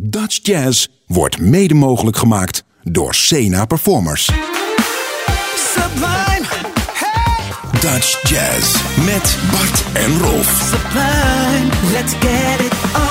Dutch 0.00 0.38
Jazz 0.42 0.86
wordt 1.06 1.40
mede 1.40 1.74
mogelijk 1.74 2.16
gemaakt 2.16 2.64
door 2.82 3.14
Sena 3.14 3.64
Performers. 3.64 4.30
Sublime, 5.56 6.46
hey, 6.92 7.80
Dutch 7.80 8.30
Jazz 8.30 8.76
met 9.04 9.38
Bart 9.50 9.84
en 9.92 10.18
Rolf. 10.18 10.70
sublime, 10.70 11.92
let's 11.92 12.12
get 12.12 12.60
it 12.60 12.72
on. 12.94 13.07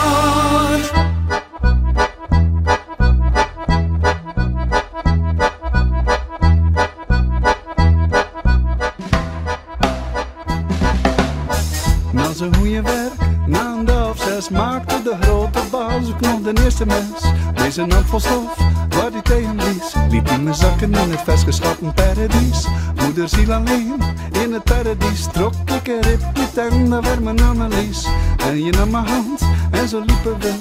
Een 14.37 14.43
zes, 14.43 14.49
maakte 14.49 15.01
de 15.03 15.15
grote 15.21 15.59
baas 15.71 16.09
ook 16.09 16.19
nog 16.19 16.41
de 16.41 16.63
eerste 16.63 16.85
mes. 16.85 17.31
Deze 17.55 17.85
nam 17.85 18.03
vol 18.03 18.19
stof, 18.19 18.57
waar 18.89 19.11
hij 19.11 19.21
tegen 19.21 19.55
blies. 19.55 19.95
Liep 20.09 20.27
in 20.27 20.43
mijn 20.43 20.55
zakken 20.55 20.93
in 20.93 21.11
het 21.11 21.21
vestgeschapen 21.21 21.93
paradies. 21.93 22.67
Moeder 23.01 23.29
ziel 23.29 23.53
alleen, 23.53 24.01
in 24.31 24.53
het 24.53 24.63
paradies. 24.63 25.27
Trok 25.31 25.53
ik 25.65 25.87
een 25.87 26.01
ripje 26.01 26.61
en 26.61 26.89
daar 26.89 27.01
werd 27.01 27.23
mijn 27.23 27.41
Annelies. 27.41 28.07
En 28.37 28.63
je 28.63 28.71
nam 28.71 28.89
mijn 28.89 29.07
hand, 29.07 29.41
en 29.71 29.87
zo 29.87 29.99
liepen 29.99 30.39
we. 30.39 30.53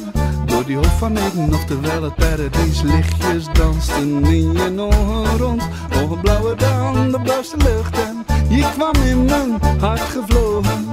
Door 0.47 0.65
die 0.65 0.77
hof 0.77 0.99
van 0.99 1.17
Eden, 1.17 1.55
oftewel 1.55 2.03
het 2.03 2.15
paradies. 2.15 2.83
Lichtjes 2.83 3.47
dansten 3.53 4.25
in 4.25 4.53
je 4.53 4.81
ogen 4.81 5.39
rond. 5.39 5.63
Ogen 6.03 6.21
blauwer 6.21 6.57
dan 6.57 7.11
de 7.11 7.21
blauwste 7.21 7.57
lucht. 7.57 7.99
En 7.99 8.16
je 8.49 8.71
kwam 8.73 9.03
in 9.03 9.25
mijn 9.25 9.61
hart 9.81 10.01
gevlogen. 10.01 10.87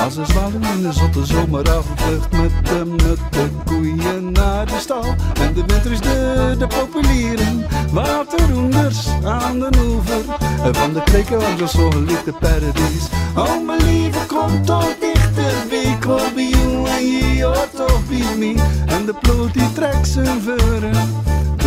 Als 0.00 0.16
een 0.16 0.26
zwaluw 0.26 0.60
in 0.74 0.82
de 0.82 0.92
zotte 0.92 1.26
zomeravondlucht 1.26 2.30
met 2.30 2.66
de 2.66 2.84
nutte 2.84 3.50
koeien 3.64 4.32
naar 4.32 4.66
de 4.66 4.78
stal. 4.78 5.04
En 5.40 5.54
de 5.54 5.64
winter 5.66 5.92
is 5.92 6.00
de, 6.00 6.54
de 6.58 6.66
populieren, 6.66 7.66
waterroenders 7.92 9.08
aan 9.24 9.58
de 9.58 9.68
oever. 9.84 10.24
En 10.62 10.74
van 10.74 10.92
de 10.92 11.02
kreken 11.02 11.38
ons 11.60 11.72
zo 11.72 11.90
geliefde 11.90 12.32
paradies. 12.32 13.08
Oh 13.36 13.66
mijn 13.66 13.84
lieve, 13.84 14.26
kom 14.26 14.64
toch 14.64 14.94
dichter, 15.00 15.52
wie 15.68 15.98
kom 15.98 16.34
bij 16.34 16.48
jou 16.48 16.88
en 16.88 17.06
je 17.06 17.44
hoort 17.44 17.76
toch 17.76 18.08
bij. 18.08 18.56
En 18.86 19.06
de 19.06 19.14
ploot 19.20 19.52
die 19.52 19.72
trekt 19.72 20.08
zijn 20.08 20.40
veuren. 20.40 20.94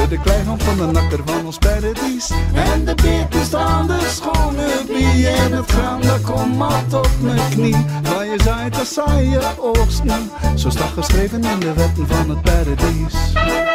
De 0.09 0.19
kleihand 0.19 0.63
van 0.63 0.77
de 0.77 0.85
nakker 0.85 1.19
van 1.25 1.45
ons 1.45 1.57
paradies. 1.57 2.31
En 2.53 2.85
de 2.85 2.95
beten 2.95 3.45
staan 3.45 3.87
de 3.87 3.99
schone 4.09 4.83
bie. 4.87 5.27
En 5.27 5.51
het 5.51 5.71
graan 5.71 6.01
dat 6.01 6.21
komt 6.21 6.57
maar 6.57 6.83
tot 6.87 7.21
mijn 7.21 7.49
knie. 7.49 7.85
Waar 8.03 8.25
je 8.25 8.39
zaait, 8.43 8.75
dat 8.75 8.87
zaai 8.87 9.29
je 9.29 9.41
oogsten. 9.59 10.31
Zo 10.55 10.69
staat 10.69 10.91
geschreven 10.93 11.43
in 11.43 11.59
de 11.59 11.73
wetten 11.73 12.07
van 12.07 12.29
het 12.29 12.41
paradies. 12.41 13.72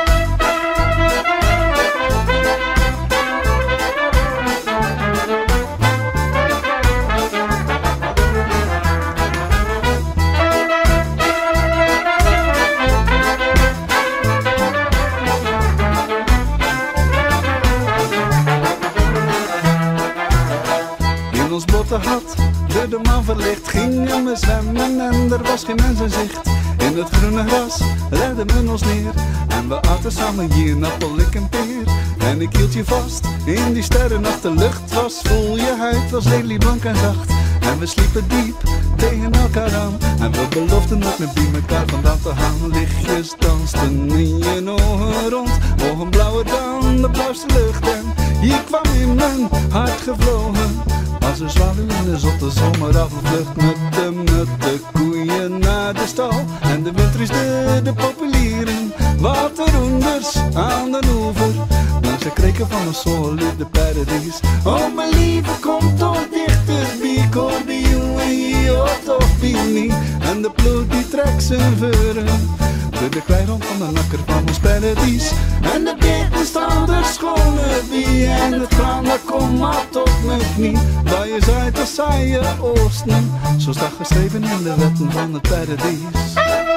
Verlicht. 23.35 23.69
Gingen 23.69 24.25
we 24.25 24.37
zwemmen 24.37 25.01
en 25.01 25.33
er 25.33 25.43
was 25.43 25.65
geen 25.65 25.77
mens 25.77 26.01
in 26.01 26.11
zicht 26.11 26.41
In 26.79 26.99
het 26.99 27.09
groene 27.11 27.45
gras 27.49 27.81
redden 28.11 28.47
we 28.47 28.71
ons 28.71 28.83
neer. 28.83 29.13
En 29.49 29.69
we 29.69 29.83
aten 29.83 30.13
samen 30.13 30.53
hier 30.53 30.73
een 30.73 30.85
appel, 30.85 31.11
en 31.33 31.49
peer. 31.49 31.85
En 32.19 32.41
ik 32.41 32.57
hield 32.57 32.73
je 32.73 32.85
vast 32.85 33.27
in 33.45 33.73
die 33.73 33.83
sterrennacht 33.83 34.43
De 34.43 34.51
lucht 34.51 34.93
was. 34.95 35.21
Vol, 35.23 35.57
je 35.57 35.75
huid 35.79 36.11
was 36.11 36.25
lelieblank 36.25 36.85
en 36.85 36.97
zacht. 36.97 37.31
En 37.61 37.79
we 37.79 37.87
sliepen 37.87 38.29
diep 38.29 38.57
tegen 38.97 39.33
elkaar 39.33 39.75
aan. 39.75 39.99
En 40.21 40.33
we 40.33 40.47
beloofden 40.51 40.99
nooit 40.99 41.19
meer 41.19 41.31
bij 41.35 41.61
elkaar 41.61 41.87
vandaan 41.87 42.21
te 42.23 42.33
gaan 42.35 42.71
Lichtjes 42.73 43.35
dansten 43.39 44.11
in 44.11 44.39
je 44.39 44.71
ogen 44.71 45.31
rond. 45.31 45.51
Ogen 45.91 46.11
blauwer 46.11 46.45
dan 46.45 46.97
de 47.03 47.11
blauwste 47.11 47.47
lucht. 47.47 47.89
En 47.89 48.05
je 48.41 48.59
kwam 48.67 48.95
in 48.95 49.15
mijn 49.15 49.49
hart 49.71 50.01
gevlogen 50.01 50.99
als 51.29 51.41
een 51.41 51.51
zwaluw 51.51 51.87
in 51.89 52.05
de 52.05 52.19
zotte 52.19 52.45
Met 52.45 53.95
de, 53.95 54.11
met 54.13 54.61
de 54.61 54.81
koeien 54.93 55.59
naar 55.59 55.95
de 55.95 56.07
stal. 56.07 56.45
En 56.61 56.83
de 56.83 56.93
winter 56.93 57.21
is 57.21 57.29
de, 57.29 57.81
de 57.85 57.93
populieren 57.93 58.93
Waterroenders 59.19 60.37
aan 60.55 60.91
de 60.91 61.01
oever. 61.15 61.55
Langs 62.03 62.23
de 62.23 62.33
kreken 62.33 62.69
van 62.69 62.87
een 62.87 62.95
solide 62.95 63.67
paradies 63.71 64.41
Oh 64.65 64.95
mijn 64.95 65.09
lieve, 65.09 65.51
kom 65.61 65.97
toch 65.97 66.29
dichter 66.31 66.87
en 70.21 70.43
de 70.43 70.51
ploeg 70.55 70.87
die 70.87 71.09
trekt 71.09 71.43
zijn 71.43 71.77
veuren 71.77 72.27
door 73.01 73.11
de 73.11 73.23
kleirond 73.27 73.65
van 73.65 73.87
de 73.87 73.93
nakker 73.93 74.19
van 74.27 74.49
ons 74.49 74.59
paradies 74.59 75.31
En 75.75 75.85
de 75.85 75.95
beten 75.99 76.47
staan 76.47 76.91
er 76.91 77.05
schone 77.05 77.81
wie 77.91 78.27
En 78.27 78.53
het 78.53 78.75
graan 78.75 79.05
dat 79.05 79.25
komt 79.25 79.59
maar 79.59 79.89
tot 79.91 80.25
mijn 80.27 80.41
knie. 80.55 80.79
Waar 81.05 81.29
je 81.29 81.39
zaait, 81.45 81.77
dat 81.77 81.89
zaai 81.89 82.29
je 82.29 82.43
oosten 82.61 83.33
Zo 83.57 83.73
staat 83.73 83.93
geschreven 83.97 84.43
in 84.43 84.63
de 84.63 84.75
wetten 84.79 85.13
van 85.13 85.35
het 85.35 85.43
paradies 85.43 86.68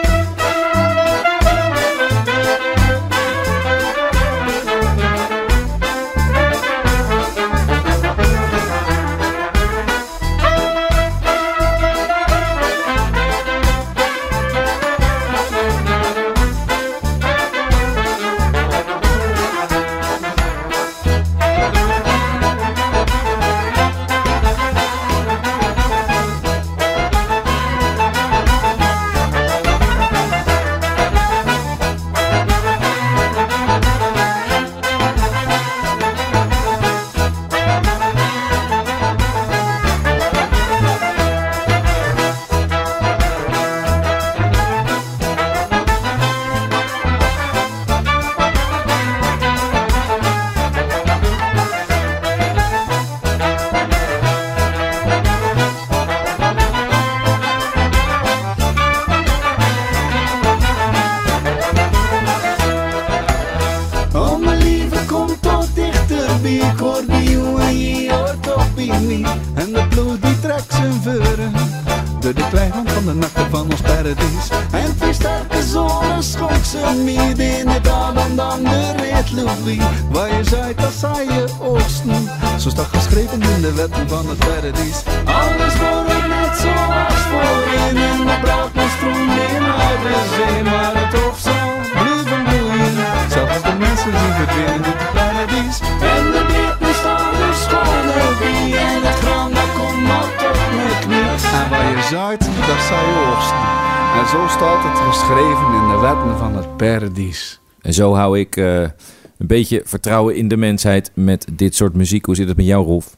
zaait, 102.12 102.40
daar 102.40 102.82
zij. 102.82 104.20
En 104.22 104.28
zo 104.28 104.48
staat 104.48 104.84
het 104.84 105.00
geschreven 105.00 105.74
in 105.74 105.88
de 105.90 105.98
wetten 106.02 106.38
van 106.38 106.56
het 106.56 106.78
paradies. 106.78 107.60
En 107.82 107.94
zo 107.94 108.14
hou 108.14 108.40
ik 108.40 108.56
eh, 108.56 108.82
een 108.82 109.48
beetje 109.48 109.82
vertrouwen 109.86 110.36
in 110.36 110.48
de 110.48 110.58
mensheid 110.58 111.12
met 111.16 111.48
dit 111.54 111.76
soort 111.76 111.94
muziek. 111.94 112.26
Hoe 112.26 112.36
zit 112.36 112.48
het 112.48 112.58
met 112.58 112.66
jou, 112.66 112.86
Rolf? 112.86 113.18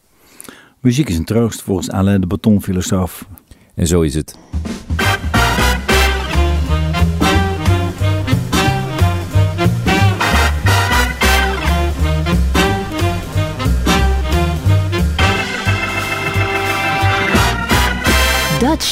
Muziek 0.80 1.10
is 1.10 1.18
een 1.18 1.25
troost 1.25 1.62
volgens 1.62 1.92
Alain 1.92 2.22
de 2.22 2.28
Batonfilosoof. 2.28 3.25
En 3.75 3.88
zo 3.88 4.01
is 4.01 4.16
het. 4.16 4.36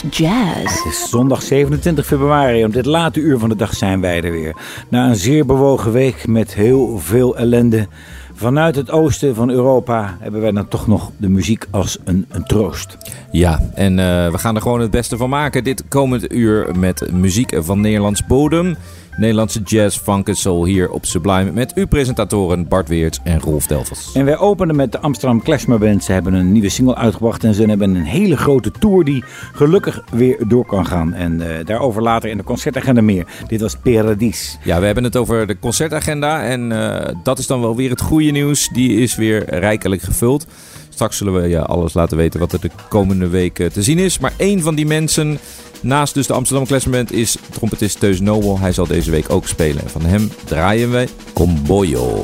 Jazz. 0.09 0.83
Het 0.83 0.85
is 0.85 1.09
zondag 1.09 1.41
27 1.41 2.05
februari. 2.05 2.65
Om 2.65 2.71
dit 2.71 2.85
late 2.85 3.19
uur 3.19 3.39
van 3.39 3.49
de 3.49 3.55
dag 3.55 3.73
zijn 3.73 4.01
wij 4.01 4.21
er 4.21 4.31
weer. 4.31 4.55
Na 4.89 5.07
een 5.07 5.15
zeer 5.15 5.45
bewogen 5.45 5.91
week 5.91 6.27
met 6.27 6.53
heel 6.53 6.99
veel 6.99 7.37
ellende. 7.37 7.87
Vanuit 8.33 8.75
het 8.75 8.91
oosten 8.91 9.35
van 9.35 9.49
Europa 9.49 10.17
hebben 10.19 10.41
wij 10.41 10.51
dan 10.51 10.67
toch 10.67 10.87
nog 10.87 11.11
de 11.17 11.29
muziek 11.29 11.65
als 11.71 11.97
een, 12.03 12.25
een 12.29 12.43
troost. 12.43 12.97
Ja, 13.31 13.59
en 13.73 13.91
uh, 13.91 14.31
we 14.31 14.37
gaan 14.37 14.55
er 14.55 14.61
gewoon 14.61 14.81
het 14.81 14.91
beste 14.91 15.17
van 15.17 15.29
maken 15.29 15.63
dit 15.63 15.83
komend 15.87 16.33
uur 16.33 16.67
met 16.77 17.11
muziek 17.11 17.53
van 17.59 17.81
Nederlands 17.81 18.25
bodem. 18.25 18.75
Nederlandse 19.21 19.61
jazz, 19.61 19.97
funk 19.97 20.27
en 20.27 20.35
soul 20.35 20.65
hier 20.65 20.89
op 20.89 21.05
Sublime 21.05 21.51
met 21.51 21.73
uw 21.73 21.87
presentatoren 21.87 22.67
Bart 22.67 22.87
Weerts 22.87 23.19
en 23.23 23.39
Rolf 23.39 23.67
Delvers. 23.67 24.11
En 24.13 24.25
wij 24.25 24.37
openen 24.37 24.75
met 24.75 24.91
de 24.91 24.99
Amsterdam 24.99 25.41
Klezmer 25.43 25.79
Band. 25.79 26.03
Ze 26.03 26.11
hebben 26.11 26.33
een 26.33 26.51
nieuwe 26.51 26.69
single 26.69 26.95
uitgebracht 26.95 27.43
en 27.43 27.53
ze 27.53 27.63
hebben 27.65 27.95
een 27.95 28.03
hele 28.03 28.37
grote 28.37 28.71
tour 28.71 29.03
die 29.03 29.23
gelukkig 29.53 30.03
weer 30.11 30.47
door 30.47 30.65
kan 30.65 30.85
gaan. 30.85 31.13
En 31.13 31.39
uh, 31.39 31.47
daarover 31.65 32.01
later 32.01 32.29
in 32.29 32.37
de 32.37 32.43
concertagenda 32.43 33.01
meer. 33.01 33.27
Dit 33.47 33.61
was 33.61 33.75
Paradis. 33.75 34.57
Ja, 34.63 34.79
we 34.79 34.85
hebben 34.85 35.03
het 35.03 35.15
over 35.15 35.47
de 35.47 35.59
concertagenda 35.59 36.43
en 36.43 36.71
uh, 36.71 37.07
dat 37.23 37.39
is 37.39 37.47
dan 37.47 37.61
wel 37.61 37.75
weer 37.75 37.89
het 37.89 38.01
goede 38.01 38.31
nieuws. 38.31 38.69
Die 38.73 38.97
is 38.97 39.15
weer 39.15 39.59
rijkelijk 39.59 40.01
gevuld. 40.01 40.45
Straks 40.89 41.17
zullen 41.17 41.41
we 41.41 41.47
je 41.47 41.65
alles 41.65 41.93
laten 41.93 42.17
weten 42.17 42.39
wat 42.39 42.53
er 42.53 42.61
de 42.61 42.71
komende 42.89 43.27
weken 43.27 43.71
te 43.71 43.83
zien 43.83 43.97
is. 43.97 44.19
Maar 44.19 44.33
één 44.37 44.61
van 44.61 44.75
die 44.75 44.85
mensen 44.85 45.39
Naast 45.81 46.13
dus 46.13 46.27
de 46.27 46.33
Amsterdam 46.33 46.65
Classement 46.65 47.11
is 47.11 47.37
trompetist 47.51 47.99
Teus 47.99 48.19
Nobel. 48.19 48.59
Hij 48.59 48.71
zal 48.71 48.87
deze 48.87 49.11
week 49.11 49.29
ook 49.29 49.47
spelen. 49.47 49.89
Van 49.89 50.01
hem 50.01 50.31
draaien 50.45 50.91
wij 50.91 51.07
Comboyo. 51.33 52.23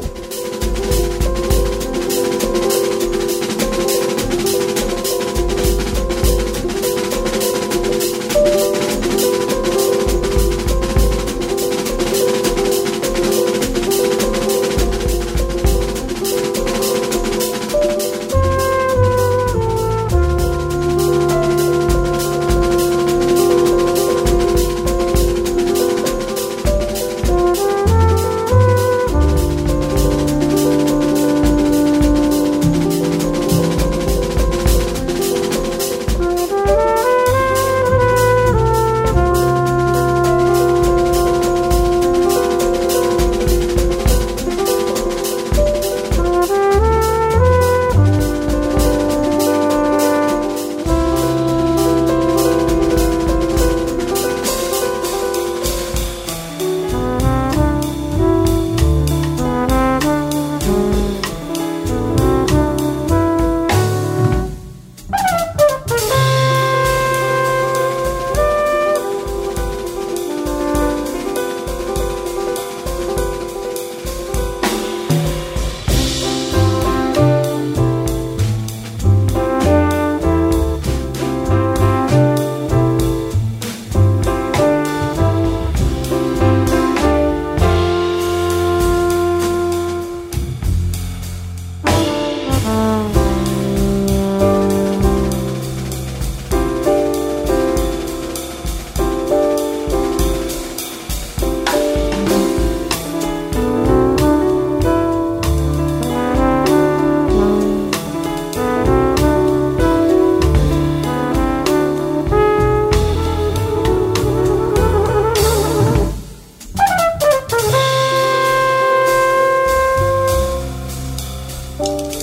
Bye. 121.78 122.17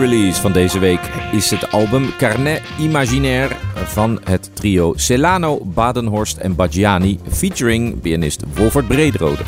Release 0.00 0.40
van 0.40 0.52
deze 0.52 0.78
week 0.78 1.00
is 1.32 1.50
het 1.50 1.72
album 1.72 2.16
Carnet 2.16 2.62
Imaginaire 2.78 3.54
van 3.74 4.20
het 4.24 4.50
trio 4.52 4.92
Celano, 4.96 5.60
Badenhorst 5.64 6.36
en 6.36 6.54
Baggiani, 6.54 7.18
featuring 7.28 8.00
pianist 8.00 8.42
Wolfert 8.54 8.88
Brederode. 8.88 9.42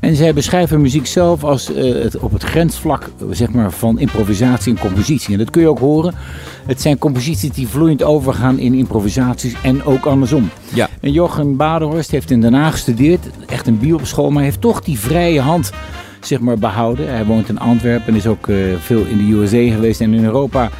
En 0.00 0.16
zij 0.16 0.34
beschrijven 0.34 0.80
muziek 0.80 1.06
zelf 1.06 1.44
als 1.44 1.74
eh, 1.74 2.02
het, 2.02 2.18
op 2.18 2.32
het 2.32 2.42
grensvlak 2.42 3.10
zeg 3.30 3.50
maar, 3.50 3.72
van 3.72 3.98
improvisatie 3.98 4.74
en 4.74 4.80
compositie. 4.80 5.32
En 5.32 5.38
dat 5.38 5.50
kun 5.50 5.62
je 5.62 5.68
ook 5.68 5.78
horen. 5.78 6.14
Het 6.66 6.80
zijn 6.80 6.98
composities 6.98 7.52
die 7.52 7.68
vloeiend 7.68 8.02
overgaan 8.02 8.58
in 8.58 8.74
improvisaties 8.74 9.54
en 9.62 9.84
ook 9.84 10.06
andersom. 10.06 10.50
Ja. 10.74 10.88
En 11.00 11.12
Jochem 11.12 11.56
Badenhorst 11.56 12.10
heeft 12.10 12.30
in 12.30 12.40
Den 12.40 12.54
Haag 12.54 12.72
gestudeerd, 12.72 13.26
echt 13.46 13.66
een 13.66 13.78
bioschool, 13.78 14.30
maar 14.30 14.42
heeft 14.42 14.60
toch 14.60 14.82
die 14.82 14.98
vrije 14.98 15.40
hand 15.40 15.72
zeg 16.26 16.40
maar, 16.40 16.58
behouden. 16.58 17.08
Hij 17.08 17.24
woont 17.24 17.48
in 17.48 17.58
Antwerpen 17.58 18.08
en 18.08 18.14
is 18.14 18.26
ook 18.26 18.48
eh, 18.48 18.56
veel 18.78 19.04
in 19.04 19.16
de 19.16 19.32
USA 19.32 19.74
geweest 19.74 20.00
en 20.00 20.14
in 20.14 20.24
Europa 20.24 20.70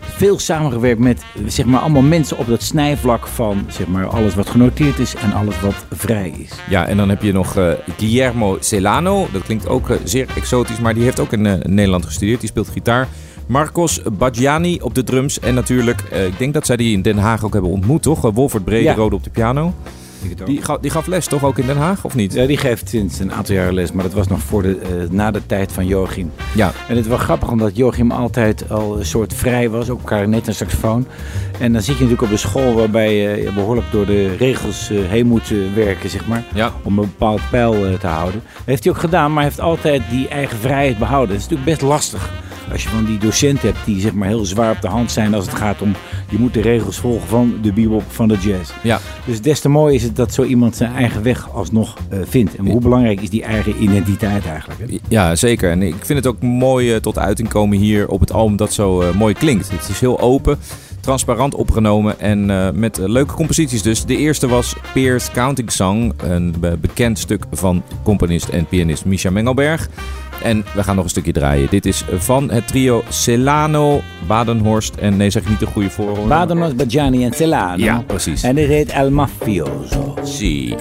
veel 0.00 0.38
samengewerkt 0.38 1.00
met 1.00 1.22
zeg 1.46 1.66
maar, 1.66 1.80
allemaal 1.80 2.02
mensen 2.02 2.38
op 2.38 2.46
dat 2.46 2.62
snijvlak 2.62 3.26
van 3.26 3.64
zeg 3.68 3.86
maar, 3.86 4.06
alles 4.06 4.34
wat 4.34 4.48
genoteerd 4.48 4.98
is 4.98 5.14
en 5.14 5.32
alles 5.32 5.60
wat 5.60 5.74
vrij 5.90 6.34
is. 6.38 6.50
Ja, 6.68 6.86
en 6.86 6.96
dan 6.96 7.08
heb 7.08 7.22
je 7.22 7.32
nog 7.32 7.56
eh, 7.56 7.72
Guillermo 7.98 8.56
Celano. 8.60 9.28
Dat 9.32 9.42
klinkt 9.42 9.68
ook 9.68 9.90
eh, 9.90 9.96
zeer 10.04 10.26
exotisch, 10.36 10.80
maar 10.80 10.94
die 10.94 11.02
heeft 11.02 11.20
ook 11.20 11.32
in 11.32 11.62
Nederland 11.62 12.04
gestudeerd. 12.04 12.40
Die 12.40 12.48
speelt 12.48 12.68
gitaar. 12.68 13.08
Marcos 13.46 14.00
Badjani 14.12 14.78
op 14.80 14.94
de 14.94 15.04
drums. 15.04 15.40
En 15.40 15.54
natuurlijk, 15.54 16.00
ik 16.00 16.38
denk 16.38 16.54
dat 16.54 16.66
zij 16.66 16.76
die 16.76 16.92
in 16.92 17.02
Den 17.02 17.18
Haag 17.18 17.44
ook 17.44 17.52
hebben 17.52 17.70
ontmoet, 17.70 18.02
toch? 18.02 18.20
Wolfert 18.20 18.64
Brederode 18.64 19.14
op 19.14 19.24
de 19.24 19.30
piano. 19.30 19.72
Die, 20.44 20.62
ga- 20.62 20.78
die 20.80 20.90
gaf 20.90 21.06
les 21.06 21.26
toch 21.26 21.44
ook 21.44 21.58
in 21.58 21.66
Den 21.66 21.76
Haag, 21.76 22.04
of 22.04 22.14
niet? 22.14 22.32
Ja, 22.32 22.46
die 22.46 22.56
geeft 22.56 22.88
sinds 22.88 23.18
een 23.18 23.32
aantal 23.32 23.54
jaren 23.54 23.74
les, 23.74 23.92
maar 23.92 24.04
dat 24.04 24.12
was 24.12 24.26
nog 24.26 24.40
voor 24.40 24.62
de, 24.62 24.78
eh, 24.78 24.88
na 25.10 25.30
de 25.30 25.46
tijd 25.46 25.72
van 25.72 25.86
Joachim. 25.86 26.30
Ja. 26.54 26.72
En 26.88 26.96
het 26.96 27.06
was 27.06 27.20
grappig 27.20 27.50
omdat 27.50 27.76
Joachim 27.76 28.10
altijd 28.10 28.70
al 28.70 28.98
een 28.98 29.06
soort 29.06 29.34
vrij 29.34 29.70
was, 29.70 29.90
ook 29.90 30.04
klarinet 30.04 30.46
en 30.48 30.54
saxofoon. 30.54 31.06
En 31.58 31.72
dan 31.72 31.82
zit 31.82 31.86
je 31.98 32.02
natuurlijk 32.04 32.22
op 32.22 32.30
een 32.30 32.38
school 32.38 32.74
waarbij 32.74 33.14
je 33.16 33.50
behoorlijk 33.54 33.86
door 33.90 34.06
de 34.06 34.36
regels 34.36 34.90
eh, 34.90 34.98
heen 35.08 35.26
moet 35.26 35.50
eh, 35.50 35.58
werken, 35.74 36.10
zeg 36.10 36.26
maar. 36.26 36.44
Ja. 36.54 36.72
Om 36.82 36.98
een 36.98 37.04
bepaald 37.04 37.40
pijl 37.50 37.98
te 37.98 38.06
houden. 38.06 38.40
Dat 38.44 38.62
heeft 38.64 38.84
hij 38.84 38.92
ook 38.92 38.98
gedaan, 38.98 39.32
maar 39.32 39.42
heeft 39.44 39.60
altijd 39.60 40.02
die 40.10 40.28
eigen 40.28 40.58
vrijheid 40.58 40.98
behouden. 40.98 41.28
Dat 41.34 41.44
is 41.44 41.48
natuurlijk 41.50 41.78
best 41.78 41.90
lastig. 41.90 42.30
Als 42.72 42.82
je 42.82 42.88
van 42.88 43.04
die 43.04 43.18
docenten 43.18 43.68
hebt 43.72 43.84
die 43.84 44.00
zeg 44.00 44.12
maar 44.12 44.28
heel 44.28 44.44
zwaar 44.44 44.70
op 44.70 44.80
de 44.80 44.88
hand 44.88 45.10
zijn 45.12 45.34
als 45.34 45.46
het 45.46 45.54
gaat 45.54 45.82
om... 45.82 45.92
je 46.32 46.38
moet 46.38 46.54
de 46.54 46.60
regels 46.60 46.96
volgen 46.98 47.28
van 47.28 47.54
de 47.62 47.72
bebop, 47.72 48.02
van 48.08 48.28
de 48.28 48.36
jazz. 48.36 48.70
Ja. 48.82 49.00
Dus 49.26 49.40
des 49.40 49.60
te 49.60 49.68
mooier 49.68 49.94
is 49.94 50.02
het 50.02 50.16
dat 50.16 50.34
zo 50.34 50.42
iemand 50.44 50.76
zijn 50.76 50.92
eigen 50.94 51.22
weg 51.22 51.50
alsnog 51.52 51.96
eh, 52.08 52.18
vindt. 52.28 52.56
En 52.56 52.66
hoe 52.70 52.80
belangrijk 52.80 53.20
is 53.20 53.30
die 53.30 53.42
eigen 53.42 53.82
identiteit 53.82 54.46
eigenlijk? 54.46 54.80
Hè? 54.80 54.98
Ja, 55.08 55.36
zeker. 55.36 55.70
En 55.70 55.82
ik 55.82 55.94
vind 56.00 56.18
het 56.18 56.26
ook 56.26 56.42
mooi 56.42 56.92
eh, 56.94 57.00
tot 57.00 57.18
uiting 57.18 57.48
komen 57.48 57.78
hier 57.78 58.08
op 58.08 58.20
het 58.20 58.32
album 58.32 58.56
dat 58.56 58.72
zo 58.72 59.00
eh, 59.00 59.14
mooi 59.14 59.34
klinkt. 59.34 59.70
Het 59.70 59.88
is 59.88 60.00
heel 60.00 60.20
open, 60.20 60.58
transparant 61.00 61.54
opgenomen 61.54 62.20
en 62.20 62.46
met 62.78 62.96
leuke 62.96 63.34
composities 63.34 63.82
dus. 63.82 64.04
De 64.04 64.16
eerste 64.16 64.48
was 64.48 64.74
Peers 64.94 65.30
Counting 65.30 65.72
Song, 65.72 66.12
een 66.24 66.54
be- 66.60 66.76
bekend 66.80 67.18
stuk 67.18 67.44
van 67.50 67.82
componist 68.02 68.48
en 68.48 68.66
pianist 68.66 69.04
Misha 69.04 69.30
Mengelberg. 69.30 69.88
En 70.42 70.64
we 70.74 70.82
gaan 70.82 70.94
nog 70.94 71.04
een 71.04 71.10
stukje 71.10 71.32
draaien. 71.32 71.70
Dit 71.70 71.86
is 71.86 72.04
van 72.16 72.50
het 72.50 72.66
trio 72.66 73.02
Celano, 73.08 74.00
Badenhorst 74.26 74.94
en 74.94 75.16
nee 75.16 75.30
zeg 75.30 75.42
ik 75.42 75.48
niet 75.48 75.58
de 75.58 75.66
goede 75.66 75.90
voorhoorn. 75.90 76.28
Badenos, 76.28 76.74
Bajani 76.74 77.24
en 77.24 77.32
Celano. 77.32 77.84
Ja, 77.84 78.02
precies. 78.06 78.42
En 78.42 78.54
dit 78.54 78.68
heet 78.68 78.90
El 78.90 79.10
Mafioso. 79.10 80.14
Zie. 80.22 80.74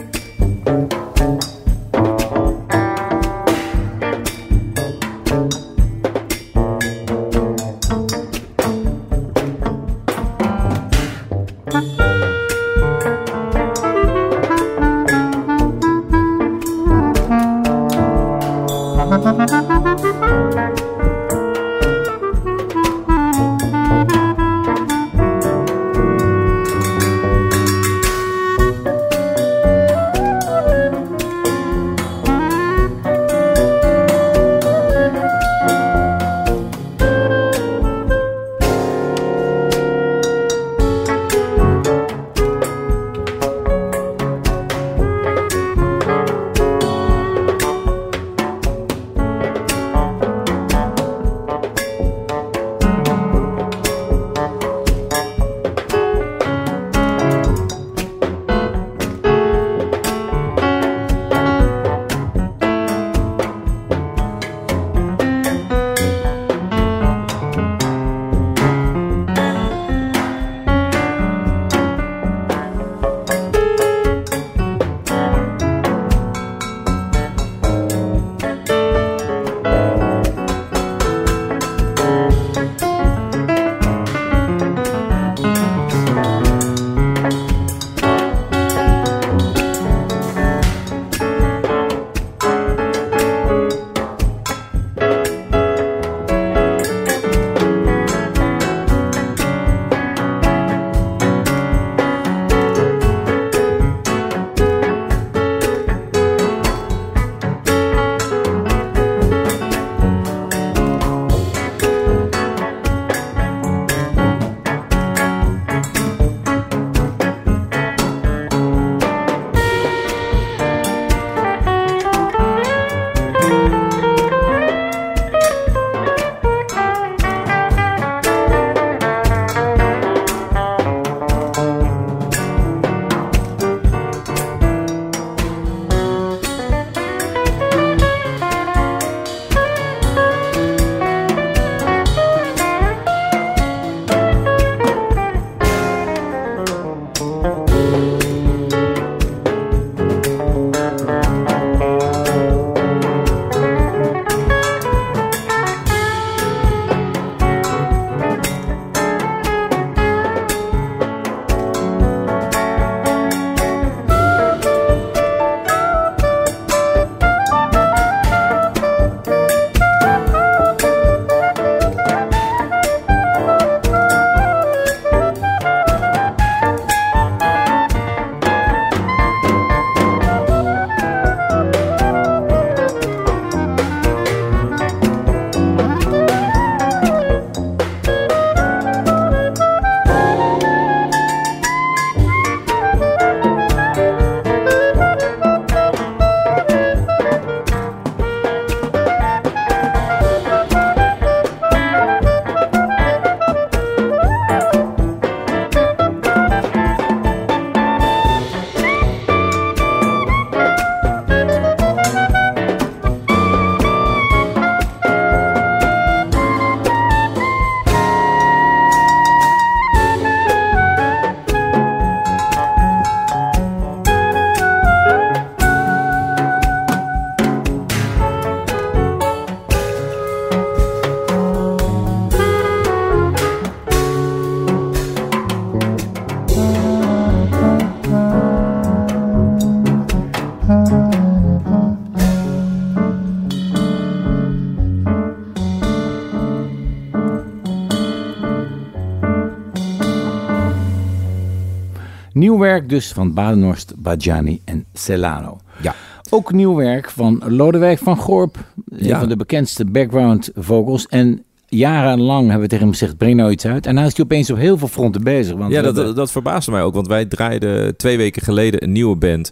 Nieuw 252.51 252.59
werk 252.59 252.89
dus 252.89 253.11
van 253.11 253.33
Badenhorst, 253.33 253.93
Bajani 253.97 254.61
en 254.65 254.85
Celano. 254.93 255.59
Ja. 255.81 255.95
Ook 256.29 256.51
nieuw 256.53 256.75
werk 256.75 257.09
van 257.09 257.41
Lodewijk 257.47 257.99
van 257.99 258.17
Gorp, 258.17 258.57
een 258.89 259.07
Ja. 259.07 259.19
van 259.19 259.29
de 259.29 259.35
bekendste 259.35 259.85
background 259.85 260.49
vocals. 260.55 261.07
En 261.07 261.43
jarenlang 261.67 262.41
hebben 262.43 262.61
we 262.61 262.67
tegen 262.67 262.83
hem 262.83 262.93
gezegd, 262.93 263.17
breng 263.17 263.35
nou 263.35 263.51
iets 263.51 263.65
uit. 263.65 263.85
En 263.85 263.93
nou 263.95 264.07
is 264.07 264.15
hij 264.15 264.25
opeens 264.25 264.49
op 264.49 264.57
heel 264.57 264.77
veel 264.77 264.87
fronten 264.87 265.23
bezig. 265.23 265.55
Want 265.57 265.71
Ja, 265.73 265.81
dat, 265.81 266.15
dat 266.15 266.31
verbaasde 266.31 266.71
mij 266.71 266.81
ook, 266.83 266.93
want 266.93 267.07
wij 267.07 267.25
draaiden 267.25 267.95
twee 267.97 268.17
weken 268.17 268.41
geleden 268.41 268.83
een 268.83 268.91
nieuwe 268.91 269.15
band. 269.15 269.51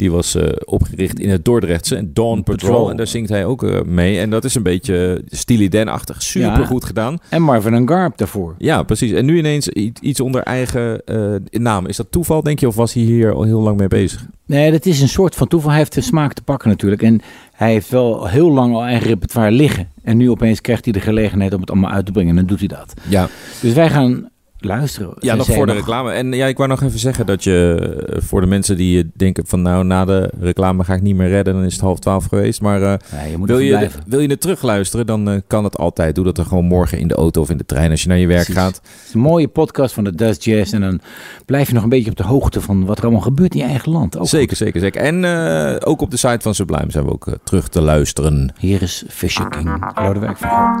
Die 0.00 0.10
was 0.10 0.34
eh, 0.34 0.48
opgericht 0.64 1.18
in 1.18 1.30
het 1.30 1.44
Dordrechtse, 1.44 2.12
Dawn 2.12 2.42
Patrol. 2.42 2.70
Patrol. 2.70 2.90
En 2.90 2.96
daar 2.96 3.06
zingt 3.06 3.28
hij 3.28 3.44
ook 3.44 3.62
eh, 3.62 3.80
mee. 3.82 4.18
En 4.18 4.30
dat 4.30 4.44
is 4.44 4.54
een 4.54 4.62
beetje 4.62 5.22
Steely 5.28 5.68
Dan-achtig. 5.68 6.22
Super 6.22 6.58
Ja. 6.60 6.64
goed 6.66 6.84
gedaan. 6.84 7.18
En 7.28 7.42
Marvin 7.42 7.74
en 7.74 7.88
Garp 7.88 8.18
daarvoor. 8.18 8.54
Ja, 8.58 8.82
precies. 8.82 9.12
En 9.12 9.24
nu 9.24 9.38
ineens 9.38 9.68
iets 10.00 10.20
onder 10.20 10.42
eigen 10.42 11.04
eh, 11.04 11.34
naam. 11.50 11.86
Is 11.86 11.96
dat 11.96 12.06
toeval, 12.10 12.42
denk 12.42 12.58
je? 12.58 12.66
Of 12.66 12.74
was 12.74 12.92
hij 12.92 13.02
hier 13.02 13.32
al 13.34 13.42
heel 13.42 13.60
lang 13.60 13.78
mee 13.78 13.88
bezig? 13.88 14.26
Nee, 14.46 14.70
dat 14.70 14.86
is 14.86 15.00
een 15.00 15.08
soort 15.08 15.34
van 15.34 15.48
toeval. 15.48 15.70
Hij 15.70 15.78
heeft 15.78 15.94
de 15.94 16.00
smaak 16.00 16.32
te 16.32 16.42
pakken 16.42 16.68
natuurlijk. 16.68 17.02
En 17.02 17.20
hij 17.52 17.72
heeft 17.72 17.88
wel 17.88 18.26
heel 18.26 18.50
lang 18.50 18.74
al 18.74 18.82
eigen 18.84 19.06
repertoire 19.06 19.50
liggen. 19.50 19.88
En 20.02 20.16
nu 20.16 20.30
opeens 20.30 20.60
krijgt 20.60 20.84
hij 20.84 20.92
de 20.92 21.00
gelegenheid 21.00 21.54
om 21.54 21.60
het 21.60 21.70
allemaal 21.70 21.90
uit 21.90 22.06
te 22.06 22.12
brengen. 22.12 22.30
En 22.30 22.36
dan 22.36 22.46
doet 22.46 22.58
hij 22.58 22.68
dat. 22.68 22.94
Ja, 23.08 23.28
Dus 23.60 23.72
wij 23.72 23.90
gaan 23.90 24.29
luisteren. 24.64 25.14
ja 25.18 25.34
nog 25.34 25.46
voor 25.46 25.66
de 25.66 25.72
reclame. 25.72 26.10
En 26.12 26.32
ja, 26.32 26.46
ik 26.46 26.56
wou 26.56 26.68
nog 26.68 26.82
even 26.82 26.98
zeggen 26.98 27.26
dat 27.26 27.44
je 27.44 27.76
eh, 28.08 28.22
voor 28.22 28.40
de 28.40 28.46
mensen 28.46 28.76
die 28.76 28.98
eh, 29.02 29.08
denken 29.14 29.46
van 29.46 29.62
nou, 29.62 29.84
na 29.84 30.04
de 30.04 30.30
reclame 30.40 30.84
ga 30.84 30.94
ik 30.94 31.02
niet 31.02 31.16
meer 31.16 31.28
redden. 31.28 31.54
Dan 31.54 31.64
is 31.64 31.72
het 31.72 31.82
half 31.82 31.98
twaalf 31.98 32.24
geweest. 32.24 32.60
Maar 32.60 32.82
eh, 32.82 32.94
Ja, 33.12 33.22
je 33.30 33.36
moet 33.38 33.48
wil, 33.48 33.56
er 33.56 33.64
je, 33.64 33.88
wil 34.06 34.20
je 34.20 34.28
het 34.28 34.40
terugluisteren, 34.40 35.06
dan 35.06 35.42
kan 35.46 35.64
het 35.64 35.76
altijd. 35.76 36.14
Doe 36.14 36.24
dat 36.24 36.36
dan 36.36 36.46
gewoon 36.46 36.64
morgen 36.64 36.98
in 36.98 37.08
de 37.08 37.14
auto 37.14 37.40
of 37.40 37.50
in 37.50 37.56
de 37.56 37.66
trein 37.66 37.90
als 37.90 38.02
je 38.02 38.08
naar 38.08 38.18
je 38.18 38.26
werk 38.26 38.44
Precies. 38.44 38.62
gaat. 38.62 38.74
Het 38.74 39.06
is 39.08 39.14
een 39.14 39.20
mooie 39.20 39.48
podcast 39.48 39.94
van 39.94 40.04
de 40.04 40.14
Dust 40.14 40.44
Jazz. 40.44 40.72
En 40.72 40.80
dan 40.80 41.00
blijf 41.46 41.68
je 41.68 41.74
nog 41.74 41.82
een 41.82 41.88
beetje 41.88 42.10
op 42.10 42.16
de 42.16 42.24
hoogte 42.24 42.60
van 42.60 42.84
wat 42.84 42.98
er 42.98 43.02
allemaal 43.04 43.22
gebeurt 43.22 43.54
in 43.54 43.60
je 43.60 43.66
eigen 43.66 43.92
land. 43.92 44.18
Ook 44.18 44.26
Zeker, 44.28 44.56
zeker, 44.56 44.80
zeker. 44.80 45.00
En 45.02 45.24
ook 45.84 46.00
op 46.00 46.10
de 46.10 46.16
site 46.16 46.38
van 46.40 46.54
Sublime 46.54 46.90
zijn 46.90 47.04
we 47.04 47.10
ook 47.10 47.26
terug 47.44 47.68
te 47.68 47.80
luisteren. 47.80 48.52
Hier 48.58 48.82
is 48.82 49.04
Fisher 49.08 49.48
King. 49.48 49.92
Lodewijk 49.94 50.36
van 50.36 50.48
Gorp. 50.50 50.80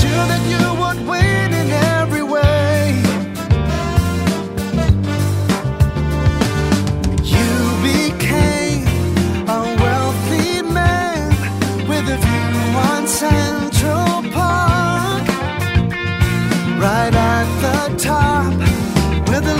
sure 0.00 0.26
that 0.26 0.42
you 0.52 0.64
would 0.80 1.00
win 1.08 1.52
in 1.60 1.68
every 2.00 2.24
way. 2.34 3.00
You 7.34 7.52
became 7.90 8.86
a 9.46 9.60
wealthy 9.84 10.62
man 10.62 11.30
with 11.88 12.14
a 12.16 12.18
view 12.26 12.56
on 12.90 13.06
Central 13.06 14.10
Park, 14.32 15.24
right 16.86 17.14
at 17.14 17.46
the 17.64 17.78
top, 17.96 18.52
where 19.28 19.40
the 19.40 19.54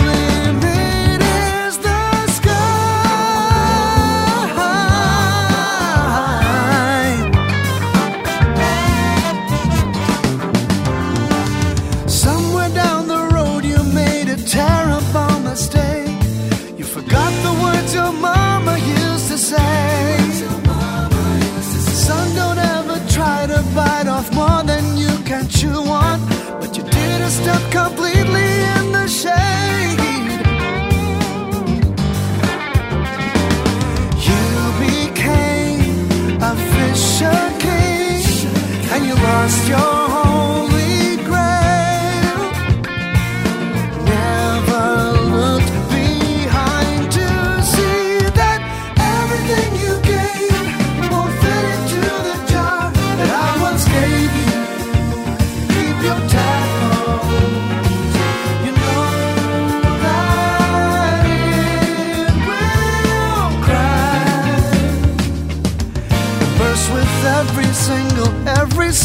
lost 39.45 39.69
your 39.69 40.04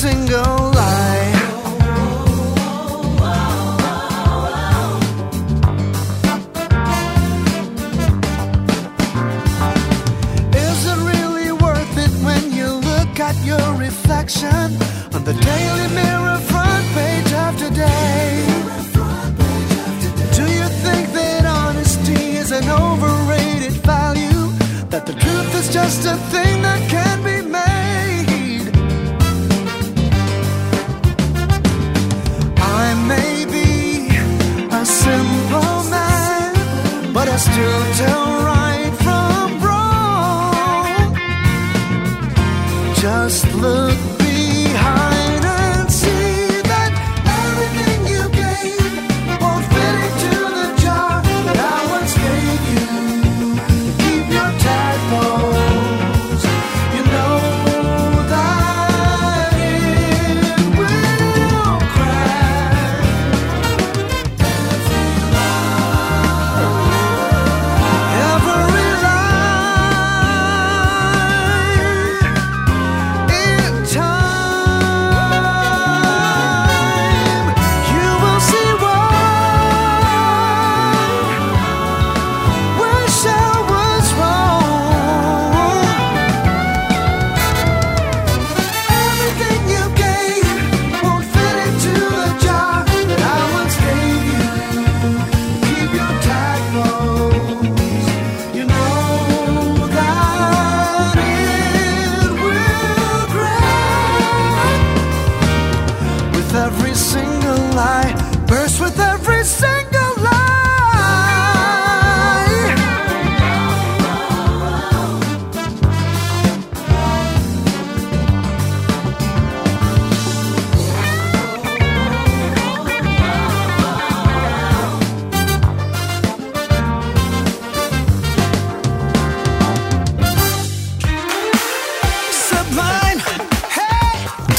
single, 0.01 0.80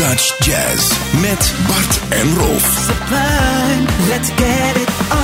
Dutch 0.02 0.36
Jazz 0.40 0.98
met 1.22 1.54
Bart 1.68 2.00
en 2.10 2.38
Rolf. 2.38 2.64
Sublime, 2.88 3.86
let's 4.10 4.30
get 4.30 4.76
it 4.76 4.90
on. 5.12 5.21